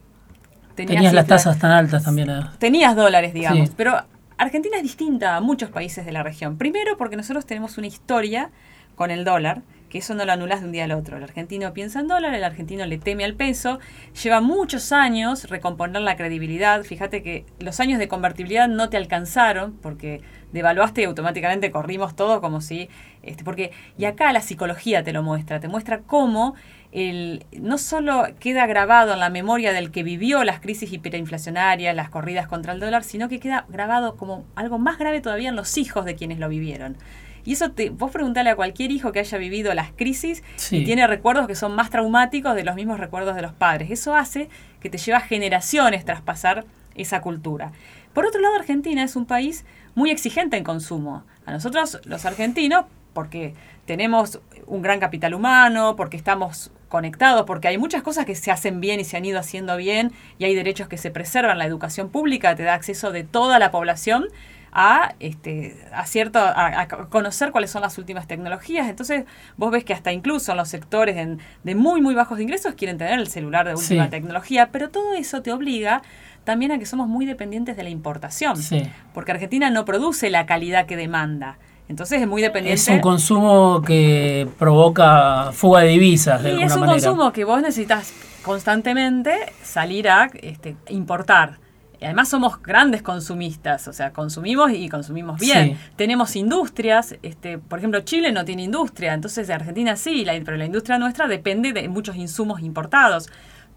[0.87, 2.31] Tenías, las tasas tan altas también.
[2.31, 2.41] Eh.
[2.59, 3.71] Tenías dólares, digamos.
[3.77, 3.97] Pero
[4.37, 6.57] Argentina es distinta a muchos países de la región.
[6.59, 8.51] Primero porque nosotros tenemos una historia
[8.95, 11.17] con el dólar, que eso no lo anulas de un día al otro.
[11.17, 13.79] El argentino piensa en dólar, el argentino le teme al peso.
[14.23, 16.83] Lleva muchos años recomponer la credibilidad.
[16.83, 20.21] Fíjate que los años de convertibilidad no te alcanzaron porque
[20.53, 22.88] devaluaste y automáticamente corrimos todo como si...
[23.23, 26.55] Este, porque, y acá la psicología te lo muestra, te muestra cómo
[26.92, 32.09] el, no solo queda grabado en la memoria del que vivió las crisis hiperinflacionarias, las
[32.09, 35.77] corridas contra el dólar, sino que queda grabado como algo más grave todavía en los
[35.77, 36.96] hijos de quienes lo vivieron.
[37.44, 40.79] Y eso te, vos preguntale a cualquier hijo que haya vivido las crisis Sí.
[40.79, 43.90] y tiene recuerdos que son más traumáticos de los mismos recuerdos de los padres.
[43.90, 44.48] Eso hace
[44.81, 47.72] que te lleva generaciones traspasar esa cultura.
[48.12, 51.22] Por otro lado, Argentina es un país muy exigente en consumo.
[51.46, 53.55] A nosotros, los argentinos, porque
[53.87, 58.81] tenemos un gran capital humano, porque estamos conectados, porque hay muchas cosas que se hacen
[58.81, 61.59] bien y se han ido haciendo bien, y hay derechos que se preservan.
[61.59, 64.27] La educación pública te da acceso de toda la población
[64.72, 68.88] a, este, a, cierto, a, a conocer cuáles son las últimas tecnologías.
[68.88, 69.24] Entonces,
[69.57, 72.98] vos ves que hasta incluso en los sectores en- de muy, muy bajos ingresos quieren
[72.98, 74.11] tener el celular de última Sí.
[74.11, 76.03] tecnología, pero todo eso te obliga
[76.44, 78.83] también a que somos muy dependientes de la importación, Sí.
[79.14, 81.59] porque Argentina no produce la calidad que demanda.
[81.88, 82.81] Entonces es muy dependiente.
[82.81, 87.01] Es un consumo que provoca fuga de divisas de y alguna es un manera.
[87.01, 91.59] consumo que vos necesitas constantemente salir a este, importar.
[92.01, 95.70] Y además somos grandes consumistas, o sea, consumimos y consumimos bien.
[95.70, 95.77] Sí.
[95.96, 100.66] Tenemos industrias, este, por ejemplo, Chile no tiene industria, entonces Argentina sí, la, pero la
[100.66, 103.29] industria nuestra depende de muchos insumos importados.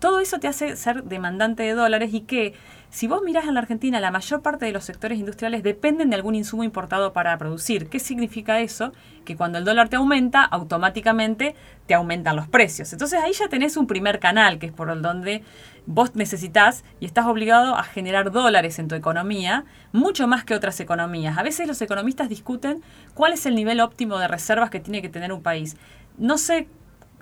[0.02, 2.56] Todo eso te hace ser demandante de dólares y que
[2.90, 6.16] si vos mirás en la Argentina, la mayor parte de los sectores industriales dependen de
[6.16, 7.88] algún insumo importado para producir.
[7.88, 8.94] ¿Qué significa eso?
[9.26, 11.54] Que cuando el dólar te aumenta, automáticamente
[11.86, 12.92] te aumentan los precios.
[12.94, 15.44] Entonces ahí ya tenés un primer canal, que es por el donde
[15.86, 20.80] vos necesitas y estás obligado a generar dólares en tu economía, mucho más que otras
[20.80, 21.38] economías.
[21.38, 22.82] A veces los economistas discuten
[23.14, 25.78] cuál es el nivel óptimo de reservas que tiene que tener un país.
[26.18, 26.68] No sé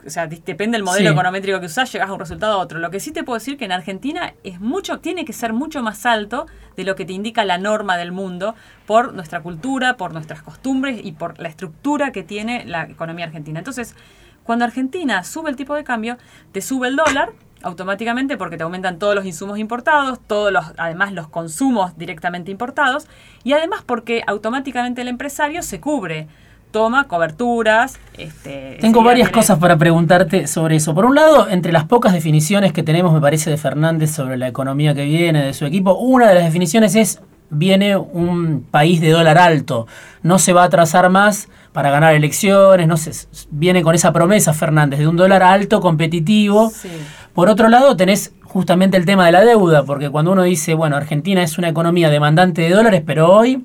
[0.05, 1.13] o sea, depende del modelo Sí.
[1.13, 2.79] econométrico que usás, llegás a un resultado a otro.
[2.79, 5.81] Lo que sí te puedo decir que en Argentina es mucho, tiene que ser mucho
[5.81, 10.13] más alto de lo que te indica la norma del mundo por nuestra cultura, por
[10.13, 13.59] nuestras costumbres y por la estructura que tiene la economía argentina.
[13.59, 13.95] Entonces,
[14.43, 16.17] cuando Argentina sube el tipo de cambio,
[16.51, 17.31] te sube el dólar
[17.61, 23.07] automáticamente porque te aumentan todos los insumos importados, todos los, además los consumos directamente importados,
[23.43, 26.27] y además porque automáticamente el empresario se cubre,
[26.71, 27.97] toma coberturas.
[28.17, 30.93] Este, Tengo varias tiene- cosas para preguntarte sobre eso.
[30.93, 34.47] Por un lado, entre las pocas definiciones que tenemos, me parece, de Fernández sobre la
[34.47, 39.09] economía que viene, de su equipo, una de las definiciones es, viene un país de
[39.09, 39.87] dólar alto,
[40.21, 43.11] no se va a atrasar más para ganar elecciones, no sé,
[43.49, 46.69] viene con esa promesa Fernández de un dólar alto, competitivo.
[46.69, 46.89] Sí.
[47.33, 50.95] Por otro lado, tenés justamente el tema de la deuda, porque cuando uno dice, bueno,
[50.95, 53.63] Argentina es una economía demandante de dólares, pero hoy,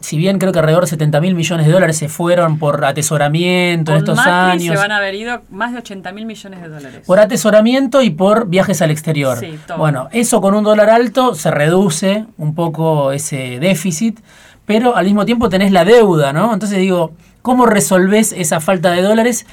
[0.00, 3.92] si bien creo que alrededor de 70 mil millones de dólares se fueron por atesoramiento
[3.92, 6.68] en estos Macri años, se van a haber ido más de 80 mil millones de
[6.68, 7.02] dólares.
[7.06, 9.38] por atesoramiento y por viajes al exterior.
[9.38, 9.78] Sí, todo.
[9.78, 14.20] bueno, eso con un dólar alto se reduce un poco ese déficit,
[14.66, 16.52] pero al mismo tiempo tenés la deuda, ¿no?
[16.52, 19.46] Entonces digo, ¿cómo resolvés esa falta de dólares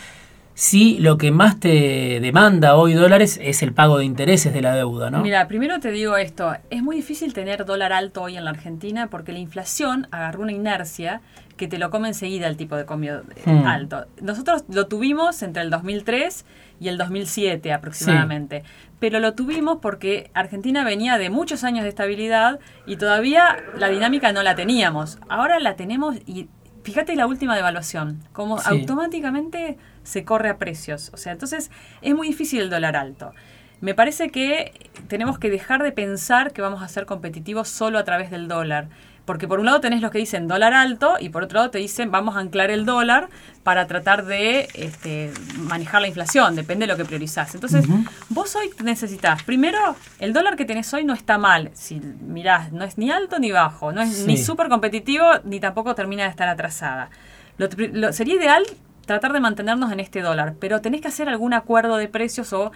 [0.57, 4.73] si lo que más te demanda hoy dólares es el pago de intereses de la
[4.73, 5.21] deuda, ¿no?
[5.21, 9.07] Mira, primero te digo esto, es muy difícil tener dólar alto hoy en la Argentina
[9.07, 11.19] porque la inflación agarró una inercia
[11.57, 13.67] que te lo come enseguida el tipo de cambio eh, Hmm.
[13.67, 14.05] alto.
[14.21, 16.45] Nosotros lo tuvimos entre el 2003
[16.79, 18.63] y el 2007 aproximadamente,
[18.99, 24.31] pero lo tuvimos porque Argentina venía de muchos años de estabilidad y todavía la dinámica
[24.31, 25.17] no la teníamos.
[25.27, 26.47] Ahora la tenemos y
[26.83, 28.69] fíjate la última devaluación, como Sí.
[28.69, 31.11] automáticamente se corre a precios.
[31.13, 31.69] O sea, entonces
[32.01, 33.33] es muy difícil el dólar alto.
[33.81, 34.71] Me parece que
[35.09, 38.87] tenemos que dejar de pensar que vamos a ser competitivos solo a través del dólar.
[39.25, 41.79] Porque por un lado tenés los que dicen dólar alto y por otro lado te
[41.79, 43.27] dicen vamos a anclar el dólar
[43.63, 47.55] para tratar de este, manejar la inflación, depende de lo que priorizás.
[47.55, 47.85] Entonces,
[48.29, 51.71] vos hoy necesitas, primero, el dólar que tenés hoy no está mal.
[51.73, 54.25] Si mirás, no es ni alto ni bajo, no es Sí.
[54.27, 57.09] ni súper competitivo ni tampoco termina de estar atrasada.
[57.57, 58.63] Lo- sería ideal
[59.05, 62.71] tratar de mantenernos en este dólar, pero tenés que hacer algún acuerdo de precios o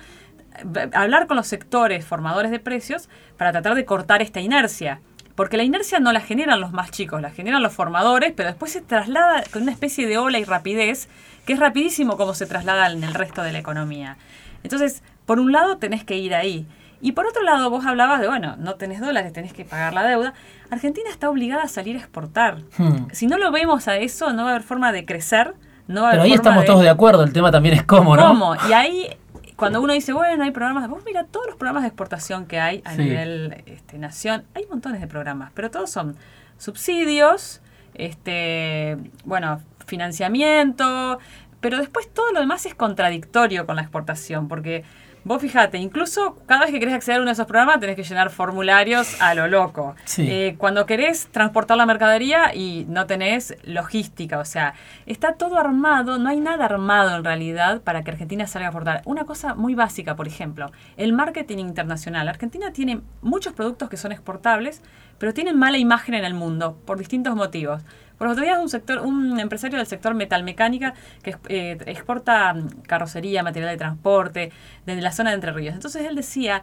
[0.76, 5.02] eh, hablar con los sectores formadores de precios para tratar de cortar esta inercia.
[5.36, 8.74] Porque la inercia no la generan los más chicos, la generan los formadores, pero después
[8.74, 11.08] se traslada con una especie de ola y rapidez,
[11.46, 14.18] que es rapidísimo como se traslada en el resto de la economía.
[14.64, 16.68] Entonces, por un lado tenés que ir ahí.
[17.02, 20.04] Y por otro lado, vos hablabas de, bueno, no tenés dólares, tenés que pagar la
[20.04, 20.34] deuda.
[20.70, 22.64] Argentina está obligada a salir a exportar.
[22.78, 23.08] Hmm.
[23.14, 25.54] Si no lo vemos a eso, no va a haber forma de crecer.
[25.90, 28.28] No Pero ahí estamos todos de acuerdo, el tema también es cómo, ¿no?
[28.28, 28.56] ¿Cómo?
[28.70, 29.18] Y ahí,
[29.56, 32.84] cuando uno dice, bueno, hay programas, vos mira todos los programas de exportación que hay
[32.86, 33.02] a Sí.
[33.02, 36.16] nivel este, nación, hay montones de programas, pero todos son
[36.60, 37.62] subsidios,
[37.96, 41.18] este, bueno, financiamiento,
[41.60, 44.84] pero después todo lo demás es contradictorio con la exportación, porque
[45.24, 48.04] vos fíjate, incluso cada vez que querés acceder a uno de esos programas tenés que
[48.04, 49.96] llenar formularios a lo loco.
[50.06, 50.28] Sí.
[50.30, 54.74] Eh, cuando querés transportar la mercadería y no tenés logística, o sea,
[55.06, 59.02] está todo armado, no hay nada armado en realidad para que Argentina salga a exportar.
[59.06, 62.28] Una cosa muy básica, por ejemplo, el marketing internacional.
[62.28, 64.82] Argentina tiene muchos productos que son exportables,
[65.18, 67.84] pero tienen mala imagen en el mundo por distintos motivos.
[68.20, 73.42] Por otro día un sector, un empresario del sector metalmecánica que eh, exporta mm, carrocería,
[73.44, 74.52] material de transporte,
[74.86, 75.74] desde la zona de Entre Ríos.
[75.74, 76.62] Entonces él decía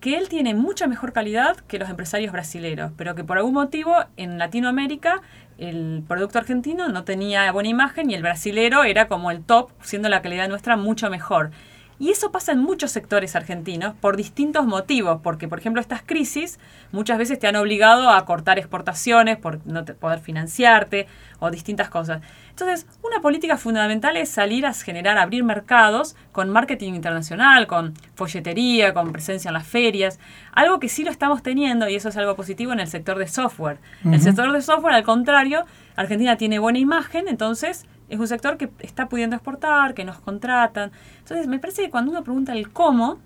[0.00, 3.96] que él tiene mucha mejor calidad que los empresarios brasileños, pero que por algún motivo
[4.16, 5.22] en Latinoamérica
[5.56, 10.08] el producto argentino no tenía buena imagen y el brasilero era como el top, siendo
[10.08, 11.50] la calidad nuestra mucho mejor.
[11.98, 16.58] Y eso pasa en muchos sectores argentinos por distintos motivos, porque por ejemplo estas crisis
[16.92, 21.06] muchas veces te han obligado a cortar exportaciones por no poder financiarte
[21.40, 22.22] o distintas cosas.
[22.50, 28.94] Entonces, una política fundamental es salir a generar, abrir mercados con marketing internacional, con folletería,
[28.94, 30.18] con presencia en las ferias,
[30.52, 33.28] algo que sí lo estamos teniendo y eso es algo positivo en el sector de
[33.28, 33.78] software.
[34.04, 35.64] El sector de software, al contrario,
[35.96, 40.92] Argentina tiene buena imagen, entonces es un sector que está pudiendo exportar, que nos contratan.
[41.18, 43.18] Entonces, me parece que cuando uno pregunta el cómo,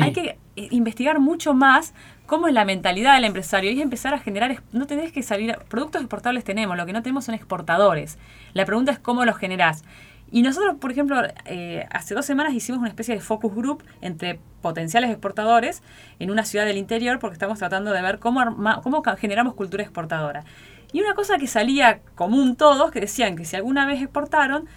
[0.00, 1.94] hay que eh, investigar mucho más
[2.26, 5.56] cómo es la mentalidad del empresario y es empezar a generar, no tenés que salir,
[5.68, 8.18] productos exportables tenemos, lo que no tenemos son exportadores.
[8.54, 9.84] La pregunta es cómo los generás.
[10.30, 14.40] Y nosotros, por ejemplo, eh, hace dos semanas hicimos una especie de focus group entre
[14.62, 15.82] potenciales exportadores
[16.18, 18.42] en una ciudad del interior porque estamos tratando de ver cómo,
[18.82, 20.44] cómo generamos cultura exportadora.
[20.94, 24.68] Y una cosa que salía común todos, que decían que si alguna vez exportaron,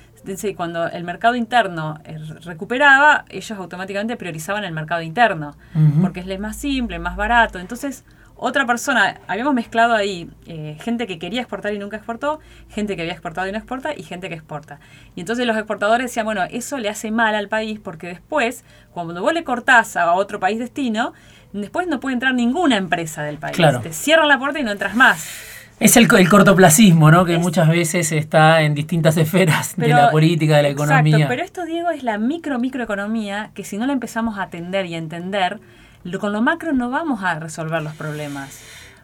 [0.56, 5.56] cuando el mercado interno eh, recuperaba, ellos automáticamente priorizaban el mercado interno,
[6.02, 7.60] porque es más simple, más barato.
[7.60, 8.04] Entonces,
[8.36, 13.04] otra persona, habíamos mezclado ahí eh, gente que quería exportar y nunca exportó, gente que
[13.04, 14.80] había exportado y no exporta, y gente que exporta.
[15.16, 19.22] Y entonces los exportadores decían, bueno, eso le hace mal al país porque después, cuando
[19.22, 21.14] vos le cortás a otro país destino,
[21.54, 23.56] después no puede entrar ninguna empresa del país.
[23.82, 25.56] Te cierran la puerta y no entras más.
[25.80, 27.24] Es el, el, cortoplacismo, ¿no?
[27.24, 31.18] Que muchas veces está en distintas esferas de la política, de la economía.
[31.18, 34.88] Exacto, pero esto, Diego, es la micro microeconomía que si no la empezamos a atender
[34.88, 35.60] y a entender,
[36.20, 38.60] con lo macro no vamos a resolver los problemas.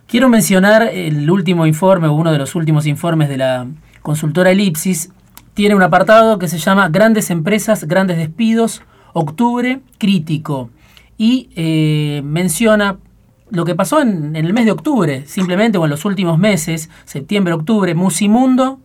[0.07, 3.67] Quiero mencionar el último informe, uno de los últimos informes de la
[4.01, 5.11] consultora Elipsis.
[5.53, 8.81] Tiene un apartado que se llama Grandes empresas, grandes despidos,
[9.13, 10.71] octubre crítico.
[11.17, 12.97] Y eh, menciona
[13.53, 17.53] lo que pasó en, el mes de octubre, simplemente, o en los últimos meses, septiembre,
[17.53, 18.79] octubre, Musimundo,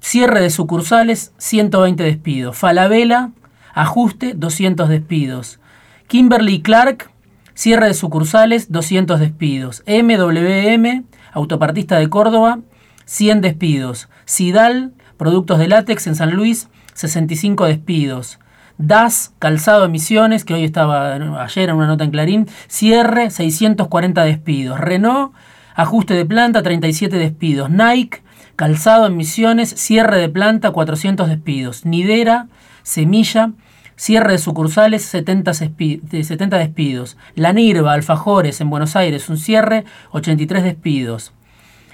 [0.00, 2.56] cierre de sucursales, 120 despidos.
[2.56, 3.30] Falabella,
[3.74, 5.60] ajuste, 200 despidos.
[6.06, 7.10] Kimberly Clark,
[7.52, 9.84] cierre de sucursales, 200 despidos.
[9.86, 12.60] MWM, autopartista de Córdoba,
[13.04, 14.08] 100 despidos.
[14.24, 18.38] Sidal, productos de látex en San Luis, 65 despidos.
[18.78, 24.80] DAS, calzado emisiones, que hoy estaba ayer en una nota en Clarín, cierre, 640 despidos.
[24.80, 25.32] Renault,
[25.74, 27.70] ajuste de planta, 37 despidos.
[27.70, 28.22] Nike,
[28.56, 31.84] calzado emisiones, cierre de planta, 400 despidos.
[31.84, 32.48] Nidera,
[32.82, 33.52] semilla,
[33.96, 37.16] cierre de sucursales, 70, 70 despidos.
[37.34, 41.32] La Nirva, Alfajores en Buenos Aires, un cierre, 83 despidos.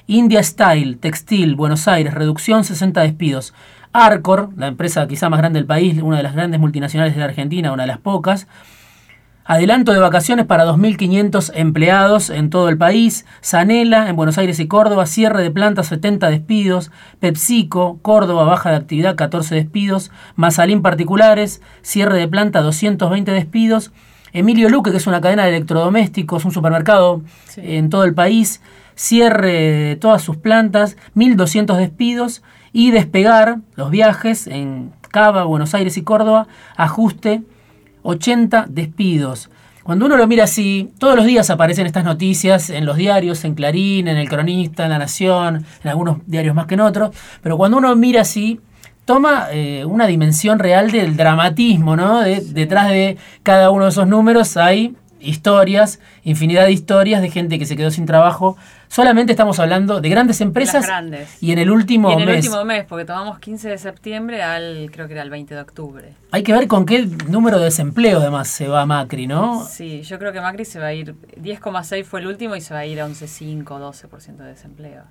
[0.07, 3.53] India Style, Textil, Buenos Aires, reducción, 60 despidos.
[3.93, 7.27] Arcor, la empresa quizá más grande del país, una de las grandes multinacionales de la
[7.27, 8.47] Argentina, una de las pocas.
[9.45, 13.25] Adelanto de vacaciones para 2.500 empleados en todo el país.
[13.41, 15.07] Sanela, en Buenos Aires y Córdoba.
[15.07, 16.91] Cierre de plantas, 70 despidos.
[17.19, 20.11] PepsiCo, Córdoba, baja de actividad, 14 despidos.
[20.37, 23.91] Mazalín Particulares, cierre de planta, 220 despidos.
[24.35, 27.23] Emilio Luque, que es una cadena de electrodomésticos, un supermercado
[27.57, 28.61] en todo el país.
[28.97, 35.97] Cierre de todas sus plantas, 1.200 despidos y despegar los viajes en Cava, Buenos Aires
[35.97, 37.43] y Córdoba, ajuste
[38.03, 39.51] 80 despidos.
[39.83, 43.55] Cuando uno lo mira así, todos los días aparecen estas noticias en los diarios, en
[43.55, 47.57] Clarín, en El Cronista, en La Nación, en algunos diarios más que en otros, pero
[47.57, 48.61] cuando uno mira así,
[49.07, 52.21] toma eh, una dimensión real del dramatismo, ¿no?
[52.21, 57.65] detrás de cada uno de esos números hay historias, infinidad de historias de gente que
[57.65, 58.57] se quedó sin trabajo.
[58.89, 60.85] Solamente estamos hablando de grandes empresas.
[60.85, 61.43] grandes.
[61.43, 62.23] Y en el último mes.
[62.23, 65.55] en el último mes, porque tomamos 15 de septiembre al, creo que era el 20
[65.55, 66.15] de octubre.
[66.31, 69.65] Hay que ver con qué número de desempleo además se va Macri, ¿no?
[69.65, 72.75] Sí, yo creo que Macri se va a ir, 10,6 fue el último y se
[72.75, 75.05] va a ir a 11,5, 12% de desempleo.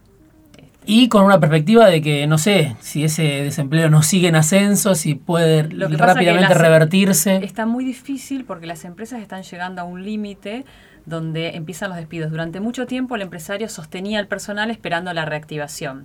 [0.90, 4.96] Y con una perspectiva de que, no sé, si ese desempleo no sigue en ascenso,
[4.96, 7.42] si puede rápidamente revertirse.
[7.44, 10.64] Está muy difícil porque las empresas están llegando a un límite
[11.08, 12.30] donde empiezan los despidos.
[12.30, 16.04] Durante mucho tiempo el empresario sostenía al personal esperando la reactivación.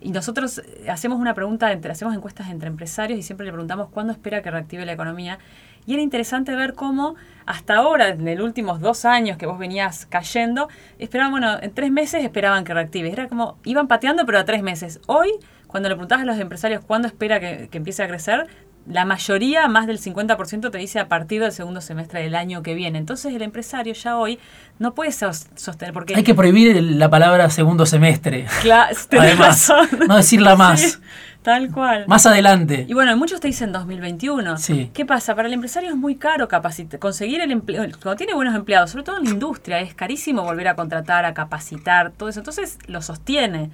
[0.00, 3.88] Y nosotros eh, hacemos una pregunta, entre, hacemos encuestas entre empresarios y siempre le preguntamos
[3.90, 5.38] cuándo espera que reactive la economía.
[5.86, 7.16] Y era interesante ver cómo
[7.46, 10.68] hasta ahora, en los últimos dos años que vos venías cayendo,
[10.98, 13.10] esperaban, bueno, en tres meses esperaban que reactive.
[13.10, 15.00] Era como, iban pateando, pero a tres meses.
[15.06, 15.32] Hoy,
[15.66, 18.46] cuando le preguntabas a los empresarios cuándo espera que, empiece a crecer,
[18.86, 22.74] la mayoría, más del 50%, te dice a partir del segundo semestre del año que
[22.74, 22.98] viene.
[22.98, 24.38] Entonces el empresario ya hoy
[24.78, 26.14] no puede sostener porque...
[26.14, 28.46] Hay que prohibir la palabra segundo semestre.
[28.62, 29.72] Claro, Además,
[30.06, 31.00] no decirla más.
[31.42, 32.04] tal cual.
[32.08, 32.84] Más adelante.
[32.86, 34.58] Y bueno, muchos te dicen 2021.
[34.58, 34.90] Sí.
[34.92, 35.34] ¿Qué pasa?
[35.34, 37.86] Para el empresario es muy caro capacitar, conseguir el empleo.
[38.02, 41.32] Cuando tiene buenos empleados, sobre todo en la industria, es carísimo volver a contratar, a
[41.32, 42.40] capacitar, todo eso.
[42.40, 43.70] Entonces lo sostiene.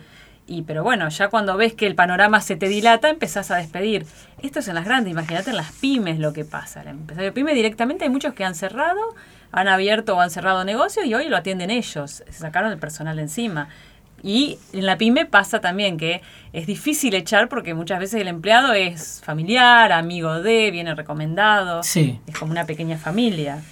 [0.50, 4.04] Y, pero bueno, ya cuando ves que el panorama se te dilata, empezás a despedir.
[4.42, 6.82] Esto es en las grandes, imagínate en las pymes lo que pasa.
[6.82, 9.00] El empresario pyme directamente hay muchos que han cerrado,
[9.52, 12.24] han abierto o han cerrado negocios y hoy lo atienden ellos.
[12.28, 13.68] Se sacaron el personal encima.
[14.24, 16.20] Y en la pyme pasa también que
[16.52, 21.84] es difícil echar porque muchas veces el empleado es familiar, amigo de, viene recomendado.
[21.84, 22.18] Sí.
[22.26, 23.62] Es como una pequeña familia.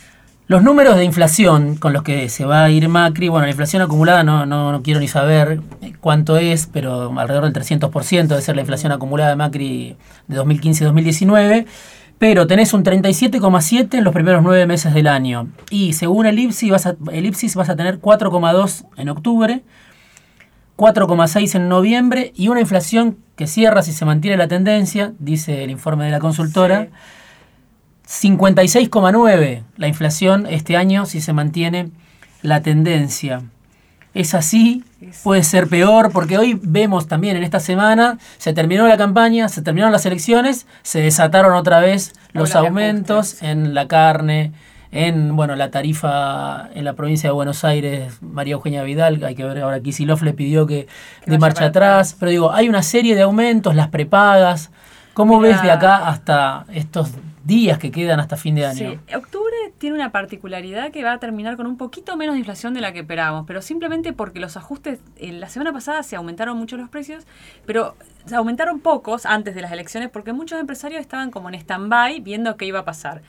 [0.48, 3.82] Los números de inflación con los que se va a ir Macri, bueno, la inflación
[3.82, 5.60] acumulada no, no, quiero ni saber
[6.00, 9.96] cuánto es, pero alrededor del 300% debe ser la inflación acumulada de Macri
[10.26, 11.66] de 2015-2019.
[12.18, 15.48] Pero tenés un 37,7 en los primeros nueve meses del año.
[15.68, 19.62] Y según el IPSI vas el IPSIS vas a tener 4,2 en octubre,
[20.78, 25.70] 4,6 en noviembre y una inflación que cierra si se mantiene la tendencia, dice el
[25.70, 26.88] informe de la consultora.
[28.08, 31.90] 56,9 la inflación este año si se mantiene
[32.40, 33.42] la tendencia.
[34.14, 34.82] Es así,
[35.22, 39.60] puede ser peor, porque hoy vemos también en esta semana, se terminó la campaña, se
[39.60, 44.52] terminaron las elecciones, se desataron otra vez los aumentos en la carne,
[44.90, 49.44] en bueno la tarifa en la provincia de Buenos Aires, María Eugenia Vidal, hay que
[49.44, 50.88] ver ahora Kisilov le pidió que,
[51.26, 54.70] de marcha atrás, pero digo, hay una serie de aumentos, las prepagas,
[55.18, 57.10] ¿cómo ves de acá hasta estos
[57.42, 59.00] días que quedan hasta fin de año.
[59.08, 62.72] Sí, octubre tiene una particularidad que va a terminar con un poquito menos de inflación
[62.72, 66.56] de la que esperábamos, pero simplemente porque los ajustes, en la semana pasada se aumentaron
[66.56, 67.26] mucho los precios,
[67.66, 67.96] pero
[68.26, 72.56] se aumentaron pocos antes de las elecciones porque muchos empresarios estaban como en stand-by viendo
[72.56, 73.22] qué iba a pasar.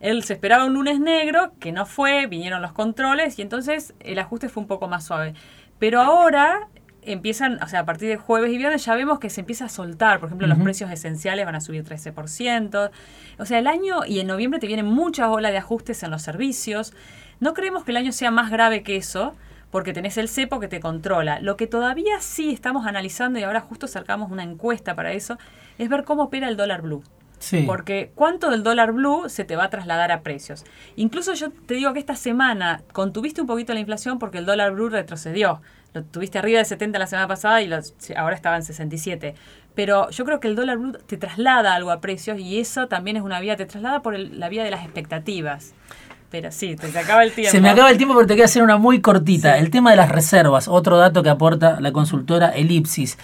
[0.00, 4.18] Él se esperaba un lunes negro, que no fue, vinieron los controles y entonces el
[4.18, 5.34] ajuste fue un poco más suave.
[5.78, 6.66] Pero ahora
[7.06, 9.68] empiezan, o sea, a partir de jueves y viernes ya vemos que se empieza a
[9.68, 10.20] soltar.
[10.20, 12.90] Por ejemplo, los precios esenciales van a subir 13%.
[13.38, 16.22] O sea, el año y en noviembre te vienen muchas olas de ajustes en los
[16.22, 16.92] servicios.
[17.40, 19.34] No creemos que el año sea más grave que eso,
[19.70, 21.40] porque tenés el cepo que te controla.
[21.40, 25.38] Lo que todavía sí estamos analizando, y ahora justo acercamos una encuesta para eso,
[25.78, 27.02] es ver cómo opera el dólar blue.
[27.38, 27.64] Sí.
[27.66, 30.64] Porque cuánto del dólar blue se te va a trasladar a precios.
[30.96, 34.72] Incluso yo te digo que esta semana contuviste un poquito la inflación porque el dólar
[34.72, 35.60] blue retrocedió
[35.96, 37.70] lo tuviste arriba de 70 la semana pasada y
[38.16, 39.34] ahora estaba en 67.
[39.74, 43.16] Pero yo creo que el dólar blue te traslada algo a precios y eso también
[43.16, 45.74] es una vía, te traslada por la vía de las expectativas.
[46.30, 47.50] Pero sí, te, acaba el tiempo.
[47.50, 49.58] Se me acaba el tiempo porque te queda hacer una muy cortita.
[49.58, 53.16] El tema de las reservas, otro dato que aporta la consultora Elipsis.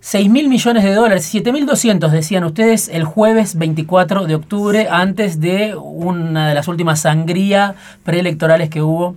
[0.00, 5.74] 6 mil millones de dólares, 7.200 decían ustedes el jueves 24 de octubre, antes de
[5.74, 7.74] una de las últimas sangrías
[8.04, 9.16] preelectorales que hubo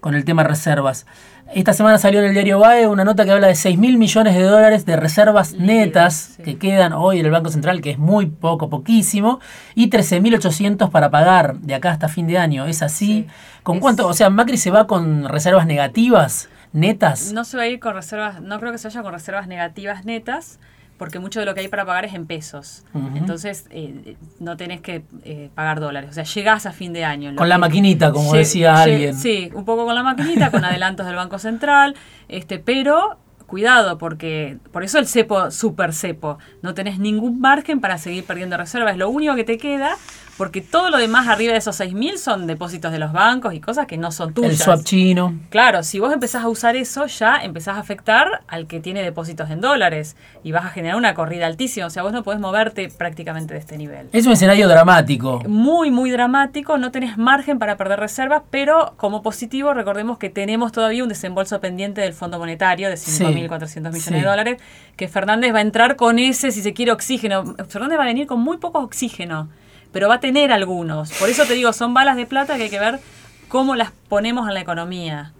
[0.00, 1.06] con el tema reservas.
[1.52, 4.36] Esta semana salió en el diario BAE una nota que habla de 6 mil millones
[4.36, 8.26] de dólares de reservas netas que quedan hoy en el Banco Central, que es muy
[8.26, 9.40] poco, poquísimo,
[9.74, 12.66] y 13.800 para pagar de acá hasta fin de año.
[12.66, 13.26] ¿Es así?
[13.64, 14.06] ¿Con cuánto?
[14.06, 17.32] O sea, Macri se va con reservas negativas, netas.
[17.32, 20.04] No se va a ir con reservas, no creo que se vaya con reservas negativas
[20.04, 20.58] netas
[21.00, 22.84] porque mucho de lo que hay para pagar es en pesos.
[23.14, 26.10] Entonces, eh, no tenés que eh, pagar dólares.
[26.10, 27.34] O sea, llegás a fin de año.
[27.36, 29.16] Con la maquinita, como decía alguien.
[29.16, 31.96] Sí, un poco con la maquinita, con adelantos del Banco Central,
[32.28, 33.16] este, pero
[33.46, 38.58] cuidado, porque por eso el cepo, super cepo, no tenés ningún margen para seguir perdiendo
[38.58, 38.98] reservas.
[38.98, 39.96] Lo único que te queda
[40.40, 43.86] porque todo lo demás arriba de esos 6.000 son depósitos de los bancos y cosas
[43.86, 44.52] que no son tuyas.
[44.52, 45.34] El swap chino.
[45.50, 49.50] Claro, si vos empezás a usar eso, ya empezás a afectar al que tiene depósitos
[49.50, 51.84] en dólares y vas a generar una corrida altísima.
[51.84, 54.08] O sea, vos no podés moverte prácticamente de este nivel.
[54.14, 55.42] Es un escenario dramático.
[55.46, 56.78] Muy, muy dramático.
[56.78, 61.60] No tenés margen para perder reservas, pero como positivo, recordemos que tenemos todavía un desembolso
[61.60, 64.62] pendiente del Fondo Monetario de 5.400 millones de dólares,
[64.96, 67.56] que Fernández va a entrar con ese, si se quiere, oxígeno.
[67.68, 69.50] Fernández va a venir con muy poco oxígeno
[69.92, 71.12] pero va a tener algunos.
[71.12, 73.00] Por eso te digo, son balas de plata que hay que ver
[73.48, 75.32] cómo las ponemos en la economía.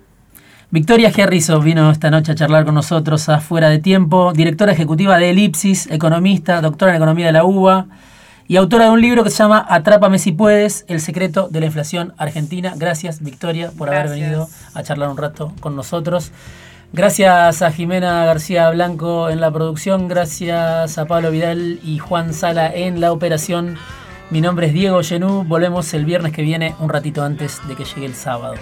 [0.72, 5.18] Victoria Gerrizo vino esta noche a charlar con nosotros a Fuera de Tiempo, directora ejecutiva
[5.18, 7.86] de Elipsis, economista, doctora en economía de la UBA
[8.46, 11.66] y autora de un libro que se llama Atrápame si puedes, el secreto de la
[11.66, 12.74] inflación argentina.
[12.76, 16.30] Gracias Victoria por haber venido a charlar un rato con nosotros.
[16.92, 22.72] Gracias a Jimena García Blanco en la producción, gracias a Pablo Vidal y Juan Sala
[22.72, 23.76] en la operación.
[24.30, 25.42] Mi nombre es Diego Genú.
[25.42, 28.54] Volvemos el viernes que viene, un ratito antes de que llegue el sábado.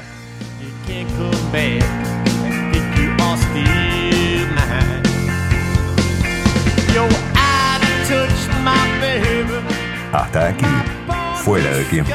[10.11, 10.65] Hasta aquí,
[11.37, 12.15] fuera de tiempo.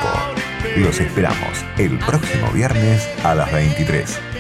[0.78, 4.33] Los esperamos el próximo viernes a las 23.